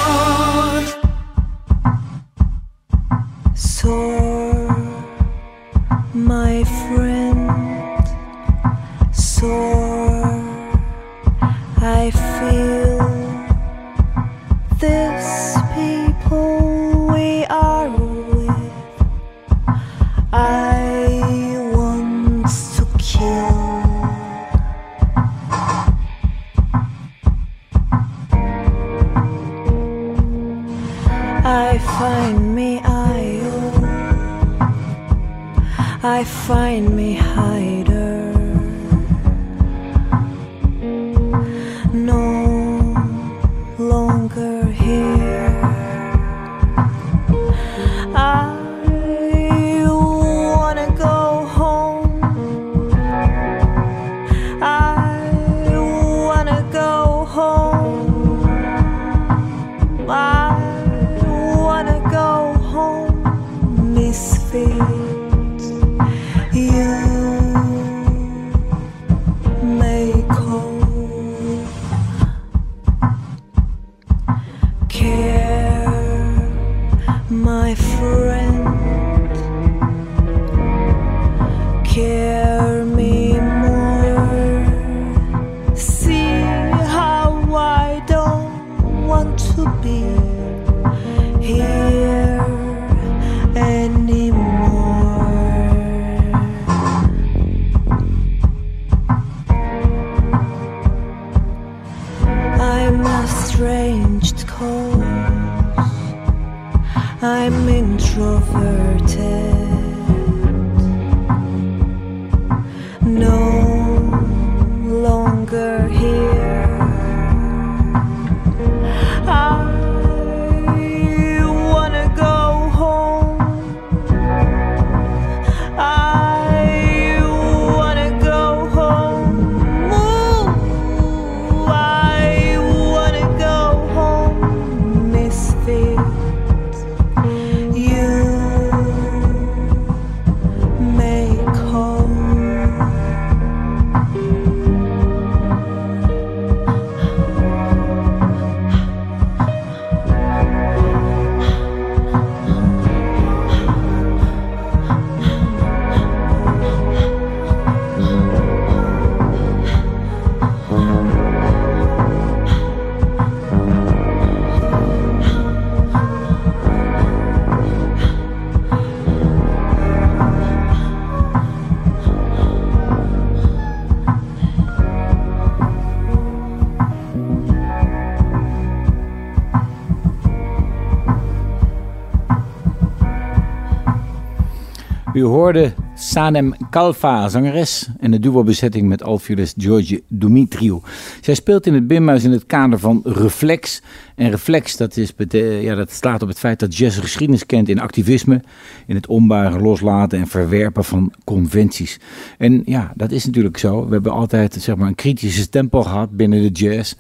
U 185.18 185.24
hoorde 185.24 185.74
Sanem 185.96 186.54
Kalfa, 186.70 187.30
zangeres, 187.30 187.90
en 188.00 188.12
de 188.12 188.20
duo-bezetting 188.20 188.88
met 188.88 189.04
Alfioles 189.04 189.54
George 189.58 190.02
Dumitriou. 190.08 190.82
Zij 191.22 191.34
speelt 191.34 191.66
in 191.66 191.74
het 191.74 191.88
Bimhuis 191.88 192.24
in 192.24 192.32
het 192.32 192.46
kader 192.46 192.80
van 192.80 193.02
Reflex. 193.04 193.82
En 194.16 194.30
Reflex, 194.30 194.78
dat, 194.78 194.98
is, 194.98 195.14
ja, 195.62 195.76
dat 195.76 195.92
slaat 195.92 196.22
op 196.22 196.28
het 196.28 196.40
feit 196.40 196.60
dat 196.60 196.78
jazz 196.78 197.00
geschiedenis 197.00 197.46
kent 197.46 197.70
in 197.70 197.80
activisme, 197.80 198.42
in 198.88 198.96
het 198.96 199.08
ombuigen, 199.08 199.62
loslaten 199.62 200.20
en 200.20 200.28
verwerpen 200.28 200.84
van 200.84 201.14
conventies. 201.24 202.00
En 202.38 202.62
ja, 202.66 202.92
dat 202.96 203.12
is 203.12 203.26
natuurlijk 203.26 203.58
zo. 203.58 203.86
We 203.86 203.94
hebben 203.94 204.12
altijd 204.12 204.54
zeg 204.54 204.76
maar, 204.76 204.88
een 204.88 204.96
kritische 204.96 205.42
stempel 205.42 205.84
gehad 205.84 206.12
binnen 206.12 206.42
de 206.42 206.50
jazz. 206.50 206.94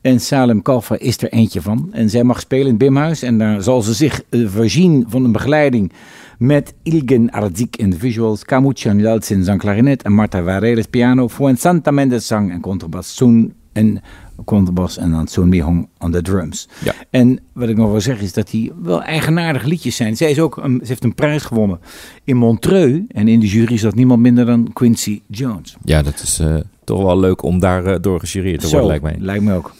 En 0.00 0.20
Salem 0.20 0.62
Kalfa 0.62 0.98
is 0.98 1.22
er 1.22 1.32
eentje 1.32 1.60
van. 1.60 1.88
En 1.92 2.10
zij 2.10 2.24
mag 2.24 2.40
spelen 2.40 2.64
in 2.64 2.74
het 2.74 2.78
Bimhuis. 2.78 3.22
En 3.22 3.38
daar 3.38 3.62
zal 3.62 3.82
ze 3.82 3.94
zich 3.94 4.22
eh, 4.28 4.46
voorzien 4.46 5.04
van 5.08 5.24
een 5.24 5.32
begeleiding 5.32 5.92
met 6.38 6.74
Ilgen 6.82 7.30
Arzik 7.30 7.76
in 7.76 7.90
de 7.90 7.98
visuals, 7.98 8.44
Kamuchan 8.44 8.98
Yaltsin 8.98 9.44
zang 9.44 9.58
klarinet 9.60 10.02
en 10.02 10.12
Marta 10.12 10.42
Varedes 10.42 10.86
piano, 10.86 11.28
Fuensanta 11.28 11.90
Mendes 11.90 12.26
zang 12.26 12.50
en 12.52 12.60
contrabas, 12.60 13.14
Soen 13.16 13.54
en 13.72 14.00
contrabas 14.44 14.96
en 14.98 15.10
dan 15.10 15.26
Soen 15.26 15.48
Mihong 15.48 15.88
aan 15.98 16.10
de 16.10 16.22
drums. 16.22 16.68
Ja. 16.84 16.92
En 17.10 17.38
wat 17.52 17.68
ik 17.68 17.76
nog 17.76 17.90
wil 17.90 18.00
zeggen 18.00 18.24
is 18.24 18.32
dat 18.32 18.50
die 18.50 18.72
wel 18.82 19.02
eigenaardige 19.02 19.66
liedjes 19.68 19.96
zijn. 19.96 20.16
Zij 20.16 20.30
is 20.30 20.40
ook, 20.40 20.56
een- 20.56 20.78
ze 20.82 20.86
heeft 20.88 21.04
een 21.04 21.14
prijs 21.14 21.42
gewonnen 21.42 21.80
in 22.24 22.36
Montreux 22.36 23.02
en 23.08 23.28
in 23.28 23.40
de 23.40 23.46
jury 23.48 23.76
zat 23.76 23.94
niemand 23.94 24.20
minder 24.20 24.46
dan 24.46 24.72
Quincy 24.72 25.22
Jones. 25.28 25.76
Ja, 25.84 26.02
dat 26.02 26.20
is 26.22 26.38
eh, 26.38 26.56
toch 26.84 27.02
wel 27.02 27.18
leuk 27.18 27.42
om 27.42 27.58
daar 27.60 27.84
eh, 27.86 27.96
door 28.00 28.20
gejureerd 28.20 28.60
te 28.60 28.68
worden, 28.68 28.86
lijkt 28.86 29.02
mij. 29.02 29.16
lijkt 29.18 29.44
me 29.44 29.54
ook. 29.54 29.72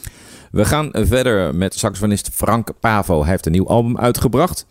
We 0.51 0.65
gaan 0.65 0.89
verder 0.93 1.55
met 1.55 1.75
saxofonist 1.75 2.29
Frank 2.33 2.69
Pavo. 2.81 3.21
Hij 3.21 3.31
heeft 3.31 3.47
een 3.47 3.53
nieuw 3.53 3.67
album 3.69 3.99
uitgebracht. 3.99 4.67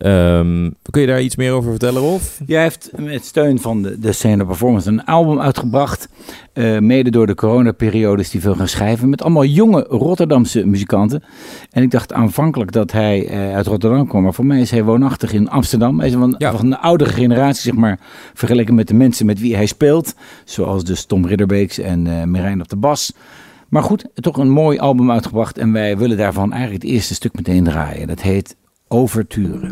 Ehm, 0.00 0.70
kun 0.90 1.00
je 1.00 1.06
daar 1.06 1.20
iets 1.22 1.36
meer 1.36 1.52
over 1.52 1.70
vertellen, 1.70 2.00
Rolf? 2.02 2.40
Jij 2.46 2.62
heeft 2.62 2.90
met 2.96 3.24
steun 3.24 3.60
van 3.60 3.82
de, 3.82 3.98
de 3.98 4.12
Scene 4.12 4.46
Performance 4.46 4.88
een 4.88 5.04
album 5.04 5.40
uitgebracht. 5.40 6.08
eh, 6.52 6.78
mede 6.78 7.10
door 7.10 7.26
de 7.26 7.34
coronaperiode 7.34 8.22
is 8.22 8.30
die 8.30 8.40
veel 8.40 8.54
gaan 8.54 8.68
schrijven. 8.68 9.08
Met 9.08 9.22
allemaal 9.22 9.44
jonge 9.44 9.86
Rotterdamse 9.88 10.66
muzikanten. 10.66 11.22
En 11.70 11.82
ik 11.82 11.90
dacht 11.90 12.12
aanvankelijk 12.12 12.72
dat 12.72 12.92
hij 12.92 13.26
eh, 13.28 13.54
uit 13.54 13.66
Rotterdam 13.66 14.08
kwam. 14.08 14.22
Maar 14.22 14.34
voor 14.34 14.46
mij 14.46 14.60
is 14.60 14.70
hij 14.70 14.84
woonachtig 14.84 15.32
in 15.32 15.48
Amsterdam. 15.50 15.98
Hij 15.98 16.08
is 16.08 16.14
van, 16.14 16.34
Ja. 16.38 16.56
van 16.56 16.66
een 16.66 16.78
oudere 16.78 17.10
generatie, 17.10 17.62
zeg 17.62 17.74
maar. 17.74 17.98
Vergeleken 18.34 18.74
met 18.74 18.88
de 18.88 18.94
mensen 18.94 19.26
met 19.26 19.40
wie 19.40 19.54
hij 19.56 19.66
speelt. 19.66 20.14
Zoals 20.44 20.84
dus 20.84 21.04
Tom 21.04 21.26
Ridderbeeks 21.26 21.78
en 21.78 22.06
eh 22.06 22.22
Merijn 22.24 22.60
op 22.60 22.68
de 22.68 22.76
bas. 22.76 23.12
Maar 23.68 23.82
goed, 23.82 24.04
toch 24.14 24.36
een 24.36 24.50
mooi 24.50 24.78
album 24.78 25.10
uitgebracht. 25.10 25.58
En 25.58 25.72
wij 25.72 25.98
willen 25.98 26.16
daarvan 26.16 26.52
eigenlijk 26.52 26.82
het 26.82 26.92
eerste 26.92 27.14
stuk 27.14 27.34
meteen 27.34 27.64
draaien. 27.64 28.06
Dat 28.06 28.20
heet 28.20 28.56
Overture. 28.92 29.70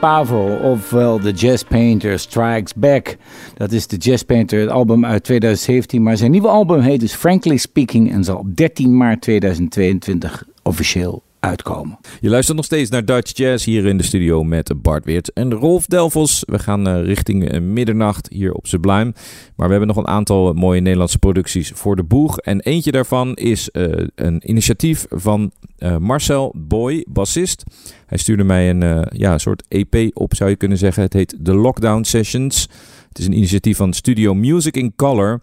Pavel, 0.00 0.58
ofwel 0.62 1.18
The 1.18 1.32
Jazz 1.32 1.62
Painter 1.62 2.18
Strikes 2.18 2.74
Back. 2.74 3.16
Dat 3.54 3.72
is 3.72 3.86
de 3.86 3.96
Jazz 3.96 4.22
Painter, 4.22 4.60
het 4.60 4.70
album 4.70 5.04
uit 5.04 5.24
2017. 5.24 6.02
Maar 6.02 6.16
zijn 6.16 6.30
nieuwe 6.30 6.48
album 6.48 6.80
heet 6.80 7.00
dus 7.00 7.14
Frankly 7.14 7.56
Speaking 7.56 8.12
en 8.12 8.24
zal 8.24 8.46
13 8.54 8.96
maart 8.96 9.20
2022 9.20 10.44
officieel 10.62 11.22
uitkomen. 11.40 11.98
Je 12.20 12.28
luistert 12.28 12.56
nog 12.56 12.66
steeds 12.66 12.90
naar 12.90 13.04
Dutch 13.04 13.36
Jazz 13.36 13.64
hier 13.64 13.86
in 13.86 13.96
de 13.96 14.02
studio 14.02 14.44
met 14.44 14.82
Bart 14.82 15.04
Weert 15.04 15.32
en 15.32 15.52
Rolf 15.52 15.86
Delvos. 15.86 16.42
We 16.46 16.58
gaan 16.58 16.88
eh, 16.88 17.04
richting 17.04 17.48
eh, 17.48 17.60
middernacht 17.60 18.28
hier 18.32 18.52
op 18.52 18.66
Sublime. 18.66 19.12
Maar 19.56 19.66
we 19.66 19.70
hebben 19.74 19.94
nog 19.94 19.96
een 19.96 20.12
aantal 20.12 20.52
mooie 20.52 20.80
Nederlandse 20.80 21.18
producties 21.18 21.70
voor 21.74 21.96
de 21.96 22.04
boeg. 22.04 22.38
En 22.38 22.60
eentje 22.60 22.92
daarvan 22.92 23.34
is 23.34 23.70
eh, 23.70 24.06
een 24.14 24.50
initiatief 24.50 25.06
van 25.10 25.52
eh, 25.80 25.96
Marcel 25.96 26.54
Boy, 26.56 27.04
bassist. 27.08 27.64
Hij 28.06 28.18
stuurde 28.18 28.44
mij 28.44 28.70
een 28.70 28.82
eh, 28.82 29.02
ja, 29.18 29.38
soort 29.38 29.64
EP 29.68 30.16
op, 30.16 30.34
zou 30.34 30.50
je 30.50 30.56
kunnen 30.56 30.78
zeggen. 30.78 31.02
Het 31.02 31.12
heet 31.12 31.38
The 31.42 31.54
Lockdown 31.54 32.02
Sessions. 32.02 32.68
Het 33.08 33.18
is 33.18 33.26
een 33.26 33.36
initiatief 33.36 33.76
van 33.76 33.92
Studio 33.92 34.34
Music 34.34 34.76
in 34.76 34.92
Color 34.96 35.40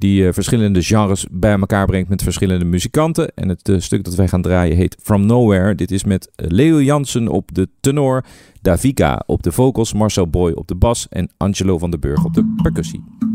die 0.00 0.26
eh, 0.26 0.32
verschillende 0.32 0.82
genres 0.82 1.26
bij 1.30 1.58
elkaar 1.58 1.86
brengt 1.86 2.08
met 2.08 2.22
verschillende 2.22 2.64
muzikanten. 2.64 3.34
En 3.34 3.48
het 3.48 3.68
eh, 3.68 3.78
stuk 3.78 4.04
dat 4.04 4.14
wij 4.14 4.28
gaan 4.28 4.42
draaien 4.42 4.76
heet 4.76 4.96
From 5.02 5.26
Nowhere. 5.26 5.74
Dit 5.74 5.90
is 5.90 6.04
met 6.04 6.30
eh, 6.34 6.46
Leo 6.48 6.82
Jansen 6.82 7.28
op 7.28 7.54
de 7.54 7.68
tenor, 7.80 8.24
Davika 8.62 9.22
op 9.26 9.42
de 9.42 9.52
vocals, 9.52 9.92
Marcel 9.92 10.28
Boy 10.28 10.52
op 10.52 10.68
de 10.68 10.74
bas 10.74 11.06
en 11.08 11.30
Angelo 11.36 11.78
van 11.78 11.90
den 11.90 12.00
Burg 12.00 12.24
op 12.24 12.34
de 12.34 12.54
percussie. 12.62 13.29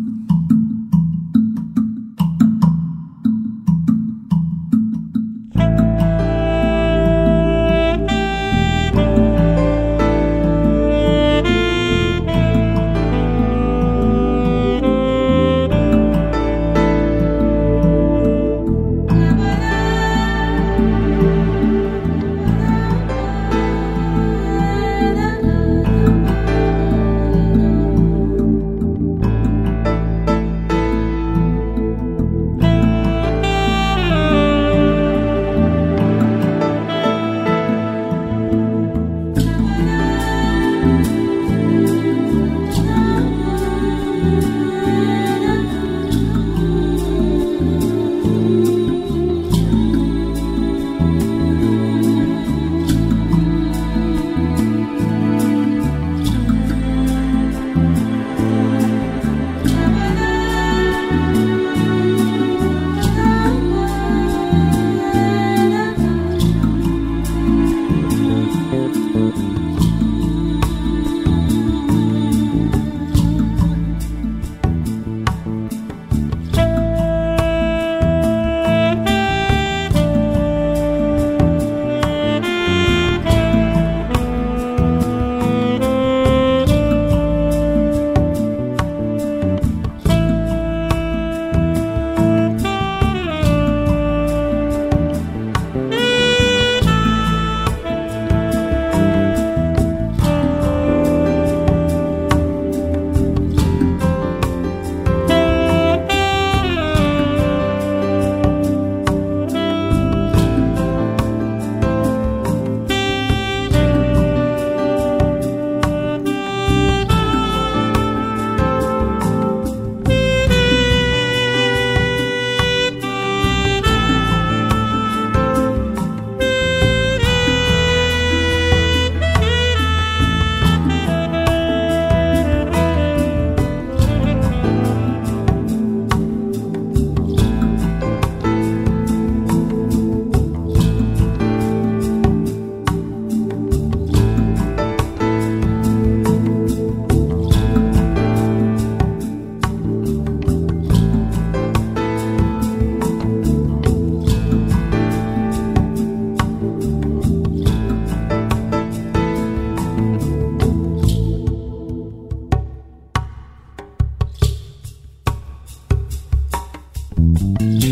J. 167.15 167.84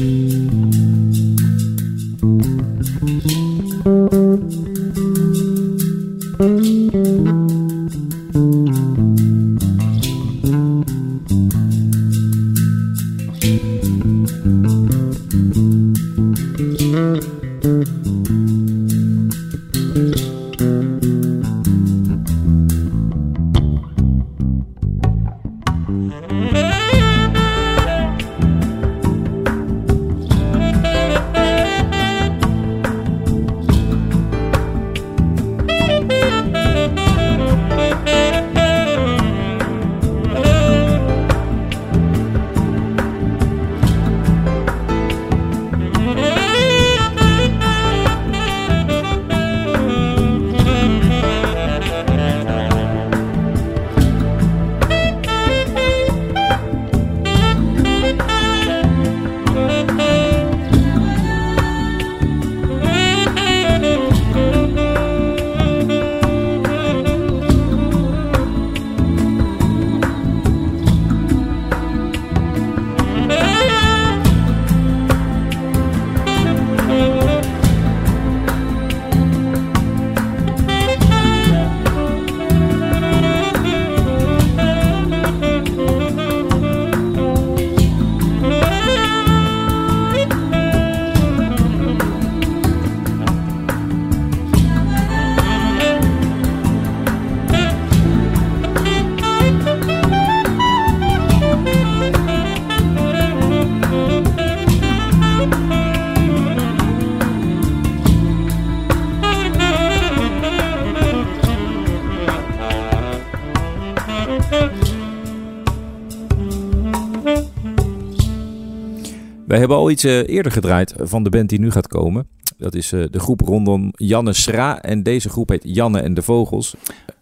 Wij 119.53 119.61
hebben 119.61 119.79
al 119.79 119.89
iets 119.89 120.03
eh, 120.03 120.27
eerder 120.27 120.51
gedraaid 120.51 120.93
van 120.97 121.23
de 121.23 121.29
band 121.29 121.49
die 121.49 121.59
nu 121.59 121.71
gaat 121.71 121.87
komen. 121.87 122.27
Dat 122.57 122.75
is 122.75 122.91
eh, 122.91 123.03
de 123.09 123.19
groep 123.19 123.41
rondom 123.41 123.91
Janne 123.95 124.33
Schra. 124.33 124.81
En 124.81 125.03
deze 125.03 125.29
groep 125.29 125.49
heet 125.49 125.63
Janne 125.63 125.99
en 125.99 126.13
de 126.13 126.21
Vogels. 126.21 126.75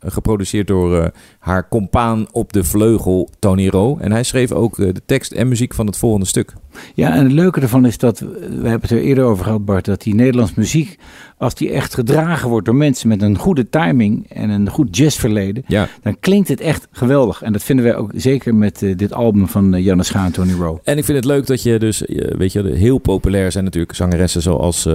Geproduceerd 0.06 0.68
door 0.68 0.98
eh, 0.98 1.08
haar 1.40 1.68
compaan 1.70 2.28
op 2.32 2.54
de 2.54 2.64
vleugel, 2.64 3.30
Tony 3.40 3.68
Ro. 3.68 3.98
En 3.98 4.12
hij 4.12 4.24
schreef 4.24 4.52
ook 4.52 4.80
eh, 4.80 4.94
de 4.94 5.02
tekst 5.06 5.32
en 5.32 5.48
muziek 5.48 5.74
van 5.74 5.86
het 5.86 5.98
volgende 5.98 6.26
stuk. 6.26 6.54
Ja, 6.94 7.14
en 7.16 7.24
het 7.24 7.32
leuke 7.32 7.62
ervan 7.62 7.86
is 7.86 7.98
dat, 7.98 8.20
we 8.20 8.28
hebben 8.52 8.82
het 8.82 8.92
er 8.92 9.02
eerder 9.02 9.24
over 9.24 9.44
gehad 9.44 9.66
Bart, 9.66 9.86
dat 9.86 10.02
die 10.02 10.16
Nederlandse 10.16 10.54
muziek, 10.58 10.98
als 11.38 11.56
die 11.56 11.72
echt 11.72 11.94
gedragen 11.94 12.50
wordt 12.50 12.66
door 12.66 12.76
mensen 12.76 13.08
met 13.08 13.22
een 13.22 13.38
goede 13.38 13.70
timing 13.70 14.30
en 14.30 14.50
een 14.50 14.70
goed 14.70 14.98
jazzverleden, 14.98 15.64
Ja. 15.68 15.88
dan 16.02 16.20
klinkt 16.20 16.48
het 16.48 16.62
echt 16.62 16.88
geweldig. 16.92 17.42
En 17.42 17.54
dat 17.54 17.64
vinden 17.64 17.86
wij 17.86 17.96
ook 17.96 18.12
zeker 18.16 18.56
met 18.56 18.82
eh, 18.84 18.98
dit 18.98 19.14
album 19.14 19.48
van 19.48 19.74
uh, 19.76 19.86
Janne 19.86 20.04
Schaan 20.04 20.26
en 20.26 20.32
Tony 20.32 20.54
Rowe. 20.54 20.80
En 20.84 20.98
ik 20.98 21.06
vind 21.06 21.18
het 21.18 21.26
leuk 21.28 21.48
dat 21.48 21.64
je 21.64 21.80
dus, 21.80 22.04
weet 22.38 22.52
je, 22.52 22.64
heel 22.74 22.98
populair 22.98 23.52
zijn 23.52 23.64
natuurlijk 23.64 23.96
zangeressen 23.96 24.42
zoals, 24.42 24.88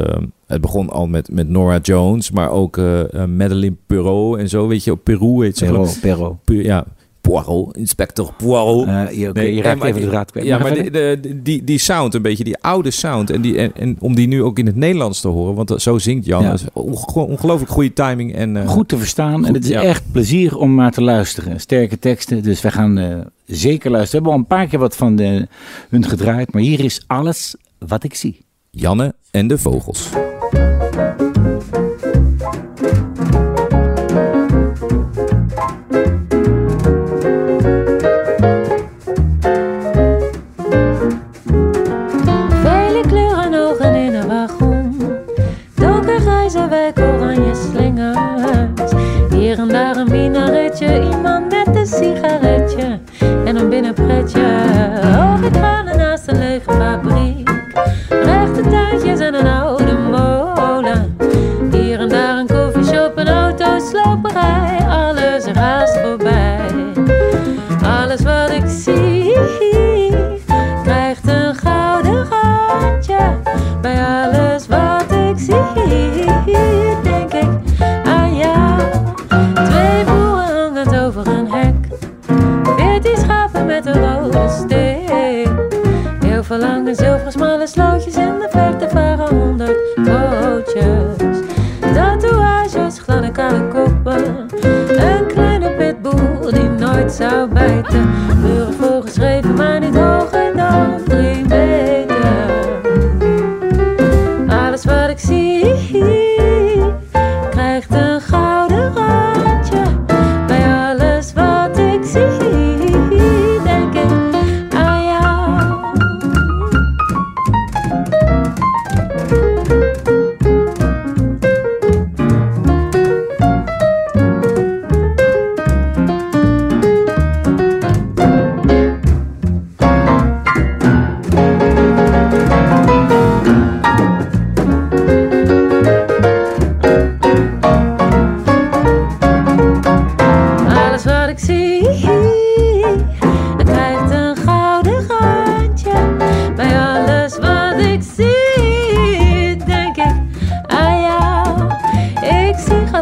het 0.47 0.61
begon 0.61 0.91
al 0.91 1.07
met, 1.07 1.31
met 1.33 1.49
Nora 1.49 1.79
Jones, 1.83 2.31
maar 2.31 2.51
ook 2.51 2.77
Madeleine 3.13 3.77
Perrault 3.87 4.39
en 4.39 4.49
zo, 4.49 4.67
weet 4.69 4.85
je, 4.85 4.96
Peru 5.03 5.43
heet 5.45 5.57
ze. 5.59 6.37
Pu- 6.45 6.63
ja, 6.65 6.85
Poirot, 7.21 7.77
Inspector 7.77 8.33
Poirot. 8.37 8.87
Eh, 8.87 9.11
je, 9.19 9.29
oké, 9.29 9.39
Nee, 9.41 9.49
je 9.49 9.53
nee, 9.55 9.63
raakt 9.63 9.79
maar 9.79 9.89
even 9.89 10.01
de 10.01 10.07
draad 10.07 10.31
kwijt. 10.31 10.47
Ja, 10.47 10.59
maar 10.59 10.73
even 10.73 10.93
de, 10.93 11.19
de- 11.21 11.43
die, 11.43 11.65
die 11.65 11.79
sound, 11.79 12.15
een 12.15 12.23
beetje 12.23 12.45
die 12.45 12.57
oude 12.61 12.91
sound. 12.91 13.31
En, 13.31 13.41
die, 13.41 13.59
en, 13.59 13.73
en 13.75 13.97
om 14.01 14.15
die 14.15 14.27
nu 14.29 14.43
ook 14.43 14.59
in 14.59 14.67
het 14.67 14.77
Nederlands 14.77 15.21
te 15.21 15.29
horen, 15.29 15.55
want 15.55 15.69
dat- 15.69 15.83
zo 15.83 15.99
zingt 15.99 16.27
Jan. 16.27 16.43
Ja. 16.43 16.57
Ongelooflijk 16.73 17.71
goede 17.71 17.93
timing. 17.93 18.35
En, 18.35 18.57
eh, 18.57 18.69
goed 18.69 18.89
te 18.89 18.99
verstaan. 18.99 19.47
en 19.47 19.55
het 19.55 19.65
is 19.65 19.71
ja. 19.71 19.83
echt 19.83 20.03
plezier 20.13 20.57
om 20.59 20.75
naar 20.75 20.93
te 20.93 21.03
luisteren. 21.03 21.61
Sterke 21.61 21.99
teksten, 21.99 22.43
dus 22.43 22.61
wij 22.61 22.71
gaan 22.73 22.99
eh, 22.99 23.17
zeker 23.47 23.91
luisteren. 23.91 24.23
We 24.25 24.29
hebben 24.29 24.33
al 24.33 24.39
een 24.39 24.61
paar 24.61 24.67
keer 24.71 24.79
wat 24.79 24.97
van 24.97 25.17
de, 25.17 25.47
hun 25.89 26.05
gedraaid, 26.05 26.53
maar 26.53 26.63
hier 26.63 26.81
is 26.85 27.05
alles 27.07 27.55
wat 27.79 28.05
ik 28.05 28.15
zie. 28.15 28.45
Janne 28.71 29.15
en 29.31 29.47
de 29.49 29.59
Vogels. 29.59 30.09
Hier 49.67 49.75
en 49.75 49.83
daar 49.83 49.97
een 49.97 51.36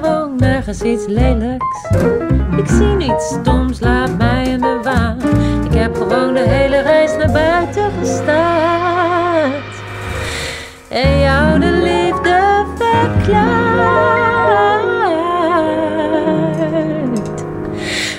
gewoon 0.02 0.36
nergens 0.36 0.82
iets 0.82 1.06
lelijks. 1.06 1.90
Ik 2.56 2.66
zie 2.66 2.86
niets 2.96 3.28
stoms, 3.28 3.80
laat 3.80 4.16
mij 4.16 4.44
in 4.44 4.60
de 4.60 4.80
waan. 4.82 5.18
Ik 5.64 5.74
heb 5.74 5.96
gewoon 5.96 6.34
de 6.34 6.40
hele 6.40 6.80
reis 6.80 7.16
naar 7.16 7.32
buiten 7.32 7.90
gestaard. 7.98 9.74
En 10.88 11.18
jou 11.18 11.60
de 11.60 11.70
liefde 11.70 12.64
verklaard. 12.76 13.62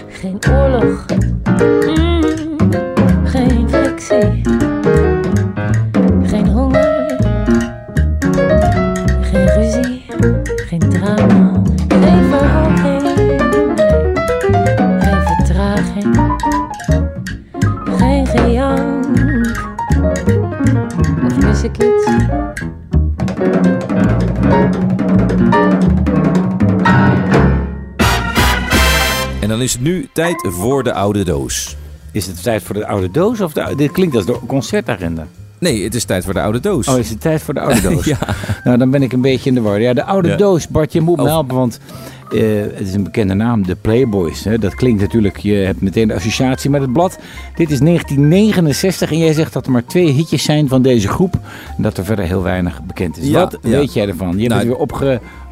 Geen 0.07 0.39
oorlog, 0.49 1.05
nu 30.05 30.09
tijd 30.13 30.45
voor 30.49 30.83
de 30.83 30.93
oude 30.93 31.23
doos. 31.23 31.75
Is 32.11 32.25
het 32.27 32.43
tijd 32.43 32.63
voor 32.63 32.75
de 32.75 32.87
oude 32.87 33.11
doos? 33.11 33.41
Of 33.41 33.53
de, 33.53 33.73
dit 33.77 33.91
klinkt 33.91 34.15
als 34.15 34.25
de 34.25 34.37
concertagenda. 34.47 35.27
Nee, 35.59 35.83
het 35.83 35.95
is 35.95 36.03
tijd 36.03 36.23
voor 36.23 36.33
de 36.33 36.41
oude 36.41 36.59
doos. 36.59 36.87
Oh, 36.87 36.97
is 36.97 37.09
het 37.09 37.21
tijd 37.21 37.41
voor 37.41 37.53
de 37.53 37.59
oude 37.59 37.81
doos? 37.89 38.05
Ja. 38.05 38.17
Nou, 38.63 38.77
dan 38.77 38.89
ben 38.89 39.01
ik 39.03 39.13
een 39.13 39.21
beetje 39.21 39.49
in 39.49 39.55
de 39.55 39.61
war. 39.61 39.81
Ja, 39.81 39.93
de 39.93 40.03
oude 40.03 40.27
Ja. 40.27 40.35
doos. 40.35 40.67
Bart, 40.67 40.93
je 40.93 41.01
moet 41.01 41.17
me 41.17 41.27
helpen, 41.27 41.55
want 41.55 41.79
eh, 42.31 42.41
het 42.61 42.79
is 42.87 42.93
een 42.93 43.03
bekende 43.03 43.33
naam. 43.33 43.65
De 43.65 43.75
Playboys. 43.75 44.43
Hè? 44.43 44.57
Dat 44.59 44.75
klinkt 44.75 45.01
natuurlijk, 45.01 45.37
je 45.37 45.53
hebt 45.53 45.81
meteen 45.81 46.07
de 46.07 46.13
associatie 46.13 46.69
met 46.69 46.81
het 46.81 46.93
blad. 46.93 47.17
Dit 47.55 47.71
is 47.71 47.79
1969 47.79 49.11
en 49.11 49.17
jij 49.17 49.33
zegt 49.33 49.53
dat 49.53 49.65
er 49.65 49.71
maar 49.71 49.85
twee 49.85 50.07
hitjes 50.11 50.43
zijn 50.43 50.67
van 50.67 50.81
deze 50.81 51.07
groep. 51.07 51.33
En 51.77 51.83
dat 51.83 51.97
er 51.97 52.05
verder 52.05 52.25
heel 52.25 52.41
weinig 52.43 52.83
bekend 52.83 53.17
is. 53.17 53.27
Ja, 53.27 53.39
Wat 53.39 53.57
ja. 53.61 53.69
weet 53.69 53.93
jij 53.93 54.07
ervan? 54.07 54.37
Je 54.37 54.47
Nou, 54.47 54.59
bent 54.61 54.63
weer 54.63 54.77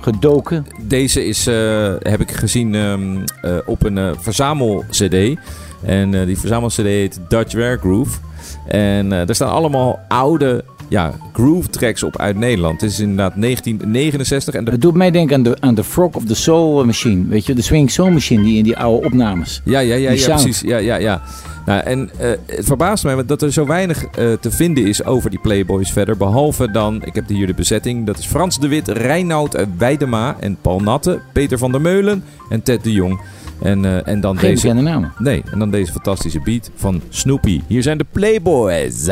opgedoken. 0.08 0.66
Deze 0.82 1.26
is, 1.26 1.48
eh, 1.48 1.94
heb 2.00 2.22
ik 2.22 2.32
gezien 2.32 2.76
ehm, 2.76 3.18
eh, 3.42 3.58
op 3.66 3.84
een 3.84 3.98
eh, 3.98 4.12
verzamel-cd. 4.18 5.40
En 5.86 6.26
die 6.26 6.38
verzamel-cd 6.38 6.78
heet 6.78 7.20
Dutch 7.28 7.54
Rare 7.54 7.78
Groove. 7.78 8.20
En 8.68 9.10
daar 9.10 9.36
staan 9.36 9.50
allemaal 9.50 10.00
oude 10.08 10.64
ja, 10.90 11.14
groove 11.34 11.70
tracks 11.70 12.04
op 12.04 12.18
uit 12.18 12.38
Nederland. 12.38 12.82
Het 12.82 12.92
is 12.92 13.00
inderdaad 13.00 13.34
1969. 13.42 14.54
En 14.54 14.66
de 14.66 14.72
Het 14.72 14.82
doet 14.82 14.94
mij 14.94 15.12
denken 15.12 15.36
aan 15.36 15.44
de, 15.44 15.58
aan 15.60 15.76
de 15.76 15.84
Frog 15.84 16.16
of 16.16 16.26
the 16.26 16.36
Soul 16.36 16.86
Machine. 16.86 17.28
Weet 17.28 17.46
je, 17.46 17.54
de 17.54 17.62
Swing 17.62 17.92
Soul 17.92 18.12
Machine 18.12 18.44
die 18.44 18.58
in 18.58 18.64
die 18.64 18.78
oude 18.78 19.06
opnames. 19.06 19.62
Ja, 19.66 19.80
ja, 19.80 19.96
ja, 19.96 20.12
ja 20.12 20.18
sound. 20.18 20.42
precies. 20.42 20.62
Ja, 20.62 20.78
ja, 20.78 20.96
ja. 20.96 21.22
Nou, 21.66 21.82
en 21.82 22.10
eh, 22.18 22.30
het 22.46 22.66
verbaast 22.66 23.04
mij 23.04 23.26
dat 23.26 23.42
er 23.42 23.54
zo 23.54 23.66
weinig 23.66 24.06
eh, 24.06 24.34
te 24.34 24.52
vinden 24.52 24.86
is 24.86 25.04
over 25.04 25.30
die 25.30 25.40
Playboys 25.40 25.92
verder. 25.92 26.18
Behalve 26.18 26.72
dan, 26.72 27.04
ik 27.06 27.16
heb 27.16 27.28
hier 27.28 27.48
de 27.48 27.54
bezetting. 27.54 28.06
Dat 28.06 28.18
is 28.18 28.26
Frans 28.26 28.60
de 28.60 28.68
Wit, 28.68 28.88
Reinoud 28.88 29.66
Weidema 29.78 30.36
en 30.40 30.58
Paul 30.62 30.80
Natte, 30.80 31.20
Peter 31.34 31.58
van 31.58 31.72
der 31.72 31.82
Meulen 31.82 32.24
en 32.50 32.64
Ted 32.64 32.84
de 32.84 32.92
Jong. 32.92 33.22
En, 33.62 33.86
eh, 33.86 34.08
en 34.08 34.22
dan 34.22 34.38
Geen 34.38 34.50
deze... 34.50 34.68
bekende 34.68 34.90
namen. 34.90 35.14
Nee, 35.18 35.44
en 35.52 35.60
dan 35.60 35.72
deze 35.72 35.92
fantastische 35.92 36.42
beat 36.42 36.72
van 36.76 37.02
Snoopy. 37.10 37.62
Hier 37.68 37.84
zijn 37.84 37.98
de 37.98 38.06
Playboys. 38.12 39.04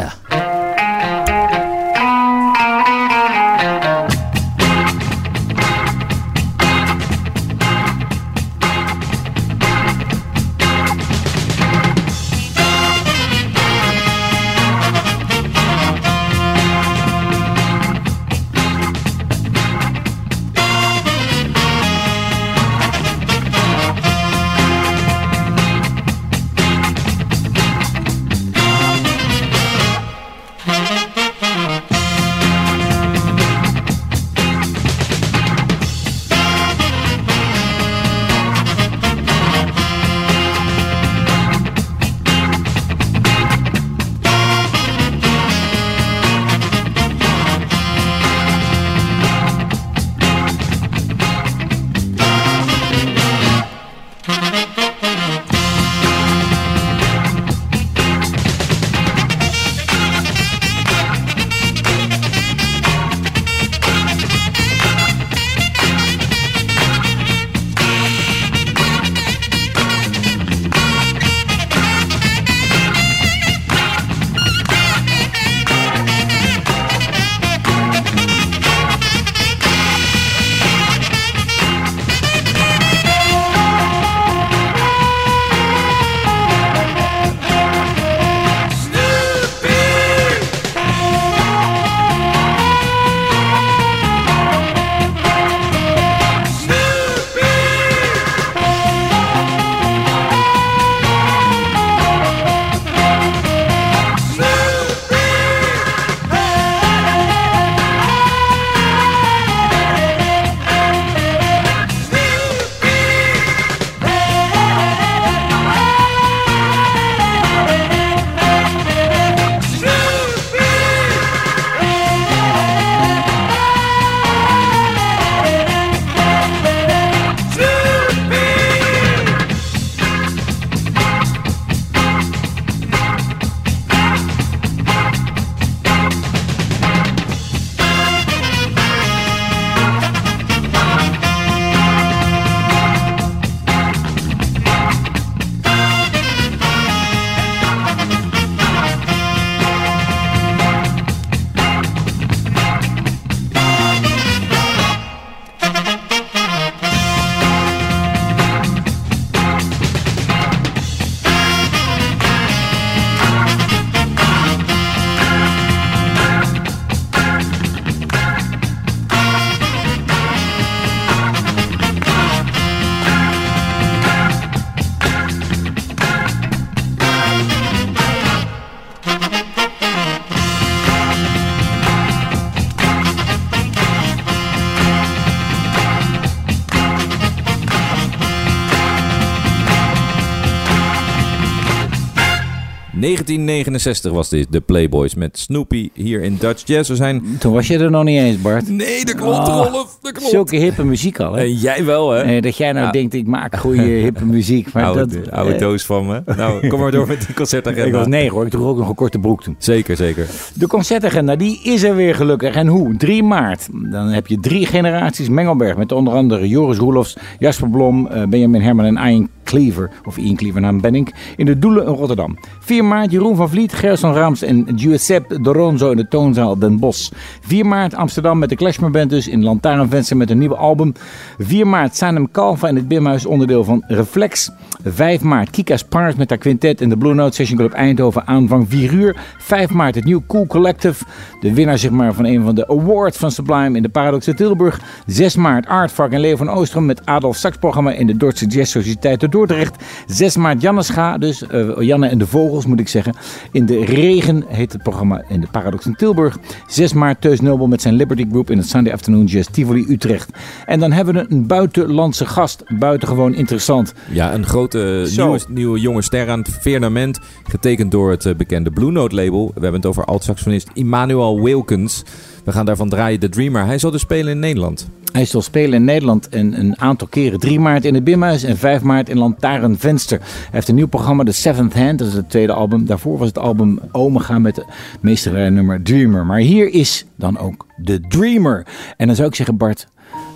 1969 193.16 194.12
was 194.12 194.30
dit, 194.30 194.48
de 194.50 194.60
Playboys 194.62 195.16
met 195.16 195.40
Snoopy 195.40 195.90
hier 195.94 196.22
in 196.22 196.36
Dutch 196.40 196.68
Jazz. 196.68 196.90
We 196.90 196.96
zijn... 196.96 197.24
Toen 197.40 197.54
was 197.54 197.68
je 197.68 197.78
er 197.78 197.92
nog 197.92 198.04
niet 198.04 198.20
eens, 198.20 198.42
Bart. 198.42 198.70
Nee, 198.70 199.06
dat 199.06 199.16
klopt, 199.16 199.38
Oh, 199.38 199.68
Rolf, 199.72 199.98
dat 200.02 200.12
klopt. 200.12 200.30
Zulke 200.30 200.56
hippe 200.56 200.84
muziek 200.84 201.20
al, 201.20 201.34
hè? 201.34 201.42
En 201.44 201.54
jij 201.54 201.86
wel, 201.86 202.10
hè? 202.12 202.22
Eh, 202.22 202.42
dat 202.42 202.58
jij 202.58 202.72
nou 202.72 202.86
Ja. 202.86 202.92
denkt, 202.92 203.14
ik 203.14 203.28
maak 203.28 203.56
goede 203.56 203.82
hippe 204.06 204.26
muziek. 204.26 204.74
Maar 204.74 204.84
oude, 204.84 205.06
dat, 205.20 205.32
oude 205.32 205.54
eh, 205.54 205.60
doos 205.60 205.86
van 205.86 206.06
me. 206.08 206.22
Nou, 206.36 206.68
kom 206.68 206.80
maar 206.80 206.92
door 206.92 207.08
met 207.08 207.26
die 207.26 207.36
concertagenda. 207.36 207.86
Ik 207.86 207.94
was 207.94 208.08
negen 208.08 208.32
hoor, 208.32 208.46
ik 208.46 208.52
droeg 208.52 208.68
ook 208.68 208.78
nog 208.78 208.90
een 208.90 208.96
korte 208.96 209.20
broek 209.20 209.44
toen. 209.44 209.56
Zeker, 209.58 209.96
zeker. 209.96 210.28
De 210.54 210.68
concertagenda, 210.68 211.36
die 211.36 211.60
is 211.64 211.84
er 211.84 211.96
weer 211.96 212.16
gelukkig. 212.16 212.56
En 212.56 212.68
hoe? 212.68 212.98
3 212.98 213.24
maart. 213.24 213.68
Dan 213.72 214.08
heb 214.08 214.28
je 214.28 214.40
drie 214.40 214.66
generaties 214.66 215.30
Mengelberg. 215.30 215.78
Met 215.78 215.92
onder 215.92 216.14
andere 216.14 216.48
Joris 216.48 216.78
Roelofs, 216.78 217.18
Jasper 217.40 217.70
Blom, 217.70 218.08
eh, 218.08 218.24
Benjamin 218.28 218.62
Herman 218.62 218.86
en 218.98 219.10
Ian 219.10 219.30
Cleaver. 219.52 219.90
Of 220.04 220.18
Ian 220.18 220.36
Cleaver 220.36 220.62
naam 220.62 220.82
Benning. 220.82 221.14
In 221.36 221.46
de 221.46 221.60
Doelen 221.60 221.88
in 221.88 221.94
Rotterdam. 221.94 222.38
4 222.60 222.86
maart 222.86 223.12
Jeroen 223.12 223.36
van 223.36 223.50
Vliet, 223.50 223.74
Gerson 223.74 224.14
Raams 224.14 224.42
en 224.42 224.68
Giuseppe 224.76 225.42
Doronzo 225.42 225.92
in 225.92 225.98
de 225.98 226.08
Toonzaal 226.08 226.60
Den 226.60 226.80
Bosch. 226.80 227.12
4 227.42 227.66
maart 227.66 227.96
Amsterdam 227.96 228.40
met 228.40 228.50
de 228.50 228.56
Clashman 228.56 228.92
Band 228.92 229.10
dus 229.10 229.28
in 229.28 229.44
Lantaarnvenster 229.44 230.18
met 230.18 230.30
een 230.30 230.38
nieuwe 230.38 230.56
album. 230.56 230.94
4 231.40 231.68
maart 231.68 231.96
Sanem 231.96 232.32
Kalfa 232.32 232.68
in 232.68 232.76
het 232.76 232.88
Bimhuis 232.88 233.26
onderdeel 233.26 233.64
van 233.64 233.84
Reflex. 233.88 234.50
5 234.84 235.22
maart 235.22 235.50
Kika's 235.50 235.84
Pars 235.84 236.16
met 236.16 236.30
haar 236.30 236.38
quintet 236.38 236.82
in 236.82 236.90
de 236.90 236.98
Blue 236.98 237.14
Note 237.14 237.36
Session 237.36 237.58
Club 237.58 237.74
Eindhoven 237.74 238.28
aanvang 238.28 238.70
4 238.70 238.94
uur. 238.94 239.16
5 239.38 239.70
maart 239.70 239.96
het 239.96 240.04
nieuwe 240.04 240.24
Cool 240.28 240.48
Collective. 240.48 241.06
De 241.40 241.54
winnaar 241.54 241.78
zeg 241.78 241.92
maar, 241.92 242.14
van 242.14 242.26
een 242.26 242.44
van 242.44 242.56
de 242.56 242.68
awards 242.68 243.18
van 243.18 243.32
Sublime 243.32 243.78
in 243.78 243.84
de 243.84 243.90
Paradox 243.90 244.28
in 244.28 244.36
Tilburg. 244.36 244.82
6 245.06 245.36
maart 245.36 245.68
Aardvark 245.68 246.12
en 246.12 246.20
Leo 246.20 246.36
van 246.36 246.50
Oostrom 246.50 246.86
met 246.86 247.06
Adolf 247.06 247.36
Sax 247.36 247.58
programma 247.58 247.92
in 247.92 248.08
de 248.08 248.18
Dordtse 248.18 248.46
Jazz 248.46 248.72
Sociëteit 248.72 249.20
te 249.20 249.30
Dordrecht. 249.48 249.84
6 250.08 250.38
maart 250.38 250.62
Janne 250.62 250.84
Scha, 250.84 251.18
dus 251.18 251.48
eh, 251.48 251.70
Janne 251.80 252.08
en 252.08 252.18
de 252.18 252.28
Vogels 252.28 252.66
moet 252.66 252.80
ik 252.80 252.88
zeggen. 252.88 253.16
In 253.52 253.66
de 253.66 253.86
regen 253.86 254.44
heet 254.48 254.72
het 254.72 254.84
programma 254.84 255.24
in 255.28 255.42
de 255.42 255.48
Paradox 255.52 255.86
in 255.86 255.96
Tilburg. 255.96 256.38
6 256.68 256.94
maart 256.94 257.22
Teus 257.22 257.40
Nobel 257.40 257.68
met 257.68 257.82
zijn 257.82 257.94
Liberty 257.94 258.26
Group 258.30 258.52
in 258.52 258.58
het 258.58 258.70
Sunday 258.70 258.94
Afternoon 258.94 259.26
Jazz 259.26 259.50
Tivoli 259.52 259.86
Utrecht. 259.90 260.30
En 260.66 260.80
dan 260.80 260.92
hebben 260.92 261.14
we 261.14 261.26
een 261.30 261.48
buitenlandse 261.48 262.26
gast. 262.26 262.64
Buitengewoon 262.80 263.34
interessant. 263.34 263.94
Ja, 264.12 264.34
een 264.34 264.46
grote 264.46 265.06
Zo. 265.08 265.24
nieuwe, 265.24 265.40
nieuwe 265.48 265.80
jonge 265.80 266.02
ster 266.02 266.30
aan 266.30 266.40
het 266.40 266.50
firmament. 266.50 267.20
Getekend 267.44 267.92
door 267.92 268.12
het 268.12 268.26
eh, 268.26 268.36
bekende 268.36 268.72
Blue 268.72 268.92
Note 268.92 269.16
label. 269.16 269.46
We 269.48 269.62
hebben 269.62 269.80
het 269.82 269.86
over 269.86 270.06
alt-saxofonist 270.06 270.70
Immanuel 270.74 271.42
Wilkins. 271.42 272.04
We 272.44 272.52
gaan 272.52 272.66
daarvan 272.66 272.90
draaien 272.90 273.20
The 273.20 273.30
Dreamer. 273.30 273.66
Hij 273.66 273.78
zal 273.78 273.92
dus 273.92 274.02
spelen 274.02 274.34
in 274.34 274.40
Nederland. 274.40 274.90
Hij 275.12 275.26
zal 275.26 275.42
spelen 275.42 275.74
in 275.74 275.84
Nederland 275.86 276.28
een, 276.30 276.60
een 276.60 276.80
aantal 276.80 277.08
keren. 277.08 277.40
3 277.40 277.60
maart 277.60 277.86
in 277.86 277.94
het 277.94 278.04
Bimhuis 278.04 278.44
en 278.44 278.58
5 278.58 278.82
maart 278.82 279.10
in 279.10 279.18
Lantaarnvenster. 279.18 280.20
Hij 280.20 280.28
heeft 280.52 280.68
een 280.68 280.76
nieuw 280.76 280.88
programma, 280.88 281.24
The 281.24 281.32
Seventh 281.32 281.74
Hand. 281.74 282.00
Dat 282.00 282.08
is 282.08 282.14
het 282.14 282.30
tweede 282.30 282.54
album. 282.54 282.86
Daarvoor 282.86 283.18
was 283.18 283.28
het 283.28 283.38
album 283.38 283.80
Omega 283.92 284.40
met 284.40 284.56
het 284.56 284.66
meesterrijnummer 285.00 285.82
Dreamer. 285.84 286.26
Maar 286.26 286.40
hier 286.40 286.74
is 286.74 287.06
dan 287.16 287.38
ook 287.38 287.66
The 287.84 288.00
Dreamer. 288.08 288.66
En 288.98 289.08
dan 289.08 289.16
zou 289.16 289.28
ik 289.28 289.36
zeggen, 289.36 289.58
Bart, 289.58 289.88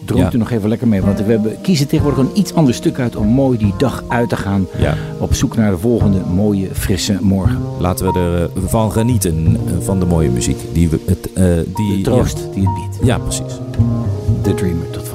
droomt 0.05 0.23
Ja. 0.31 0.33
u 0.33 0.37
nog 0.37 0.51
even 0.51 0.69
lekker 0.69 0.87
mee. 0.87 1.01
Want 1.01 1.19
we 1.25 1.31
hebben, 1.31 1.61
kiezen 1.61 1.87
tegenwoordig 1.87 2.23
een 2.23 2.39
iets 2.39 2.53
ander 2.53 2.73
stuk 2.73 2.99
uit 2.99 3.15
om 3.15 3.27
mooi 3.27 3.57
die 3.57 3.73
dag 3.77 4.03
uit 4.07 4.29
te 4.29 4.35
gaan. 4.35 4.67
Ja. 4.77 4.95
Op 5.19 5.33
zoek 5.33 5.55
naar 5.55 5.71
de 5.71 5.77
volgende 5.77 6.19
mooie, 6.33 6.67
frisse 6.73 7.17
morgen. 7.21 7.57
Laten 7.79 8.13
we 8.13 8.49
ervan 8.63 8.91
genieten 8.91 9.57
eh, 9.67 9.73
van 9.79 9.99
de 9.99 10.05
mooie 10.05 10.29
muziek. 10.29 10.57
Die 10.73 10.89
we, 10.89 10.99
het, 11.05 11.33
eh, 11.33 11.45
die, 11.75 11.95
De 11.97 12.01
troost 12.01 12.47
die 12.53 12.63
het 12.69 12.73
biedt. 12.73 13.05
Ja, 13.07 13.17
precies. 13.17 13.59
The 14.45 14.53
Dreamer. 14.53 14.85
Tot 14.93 15.14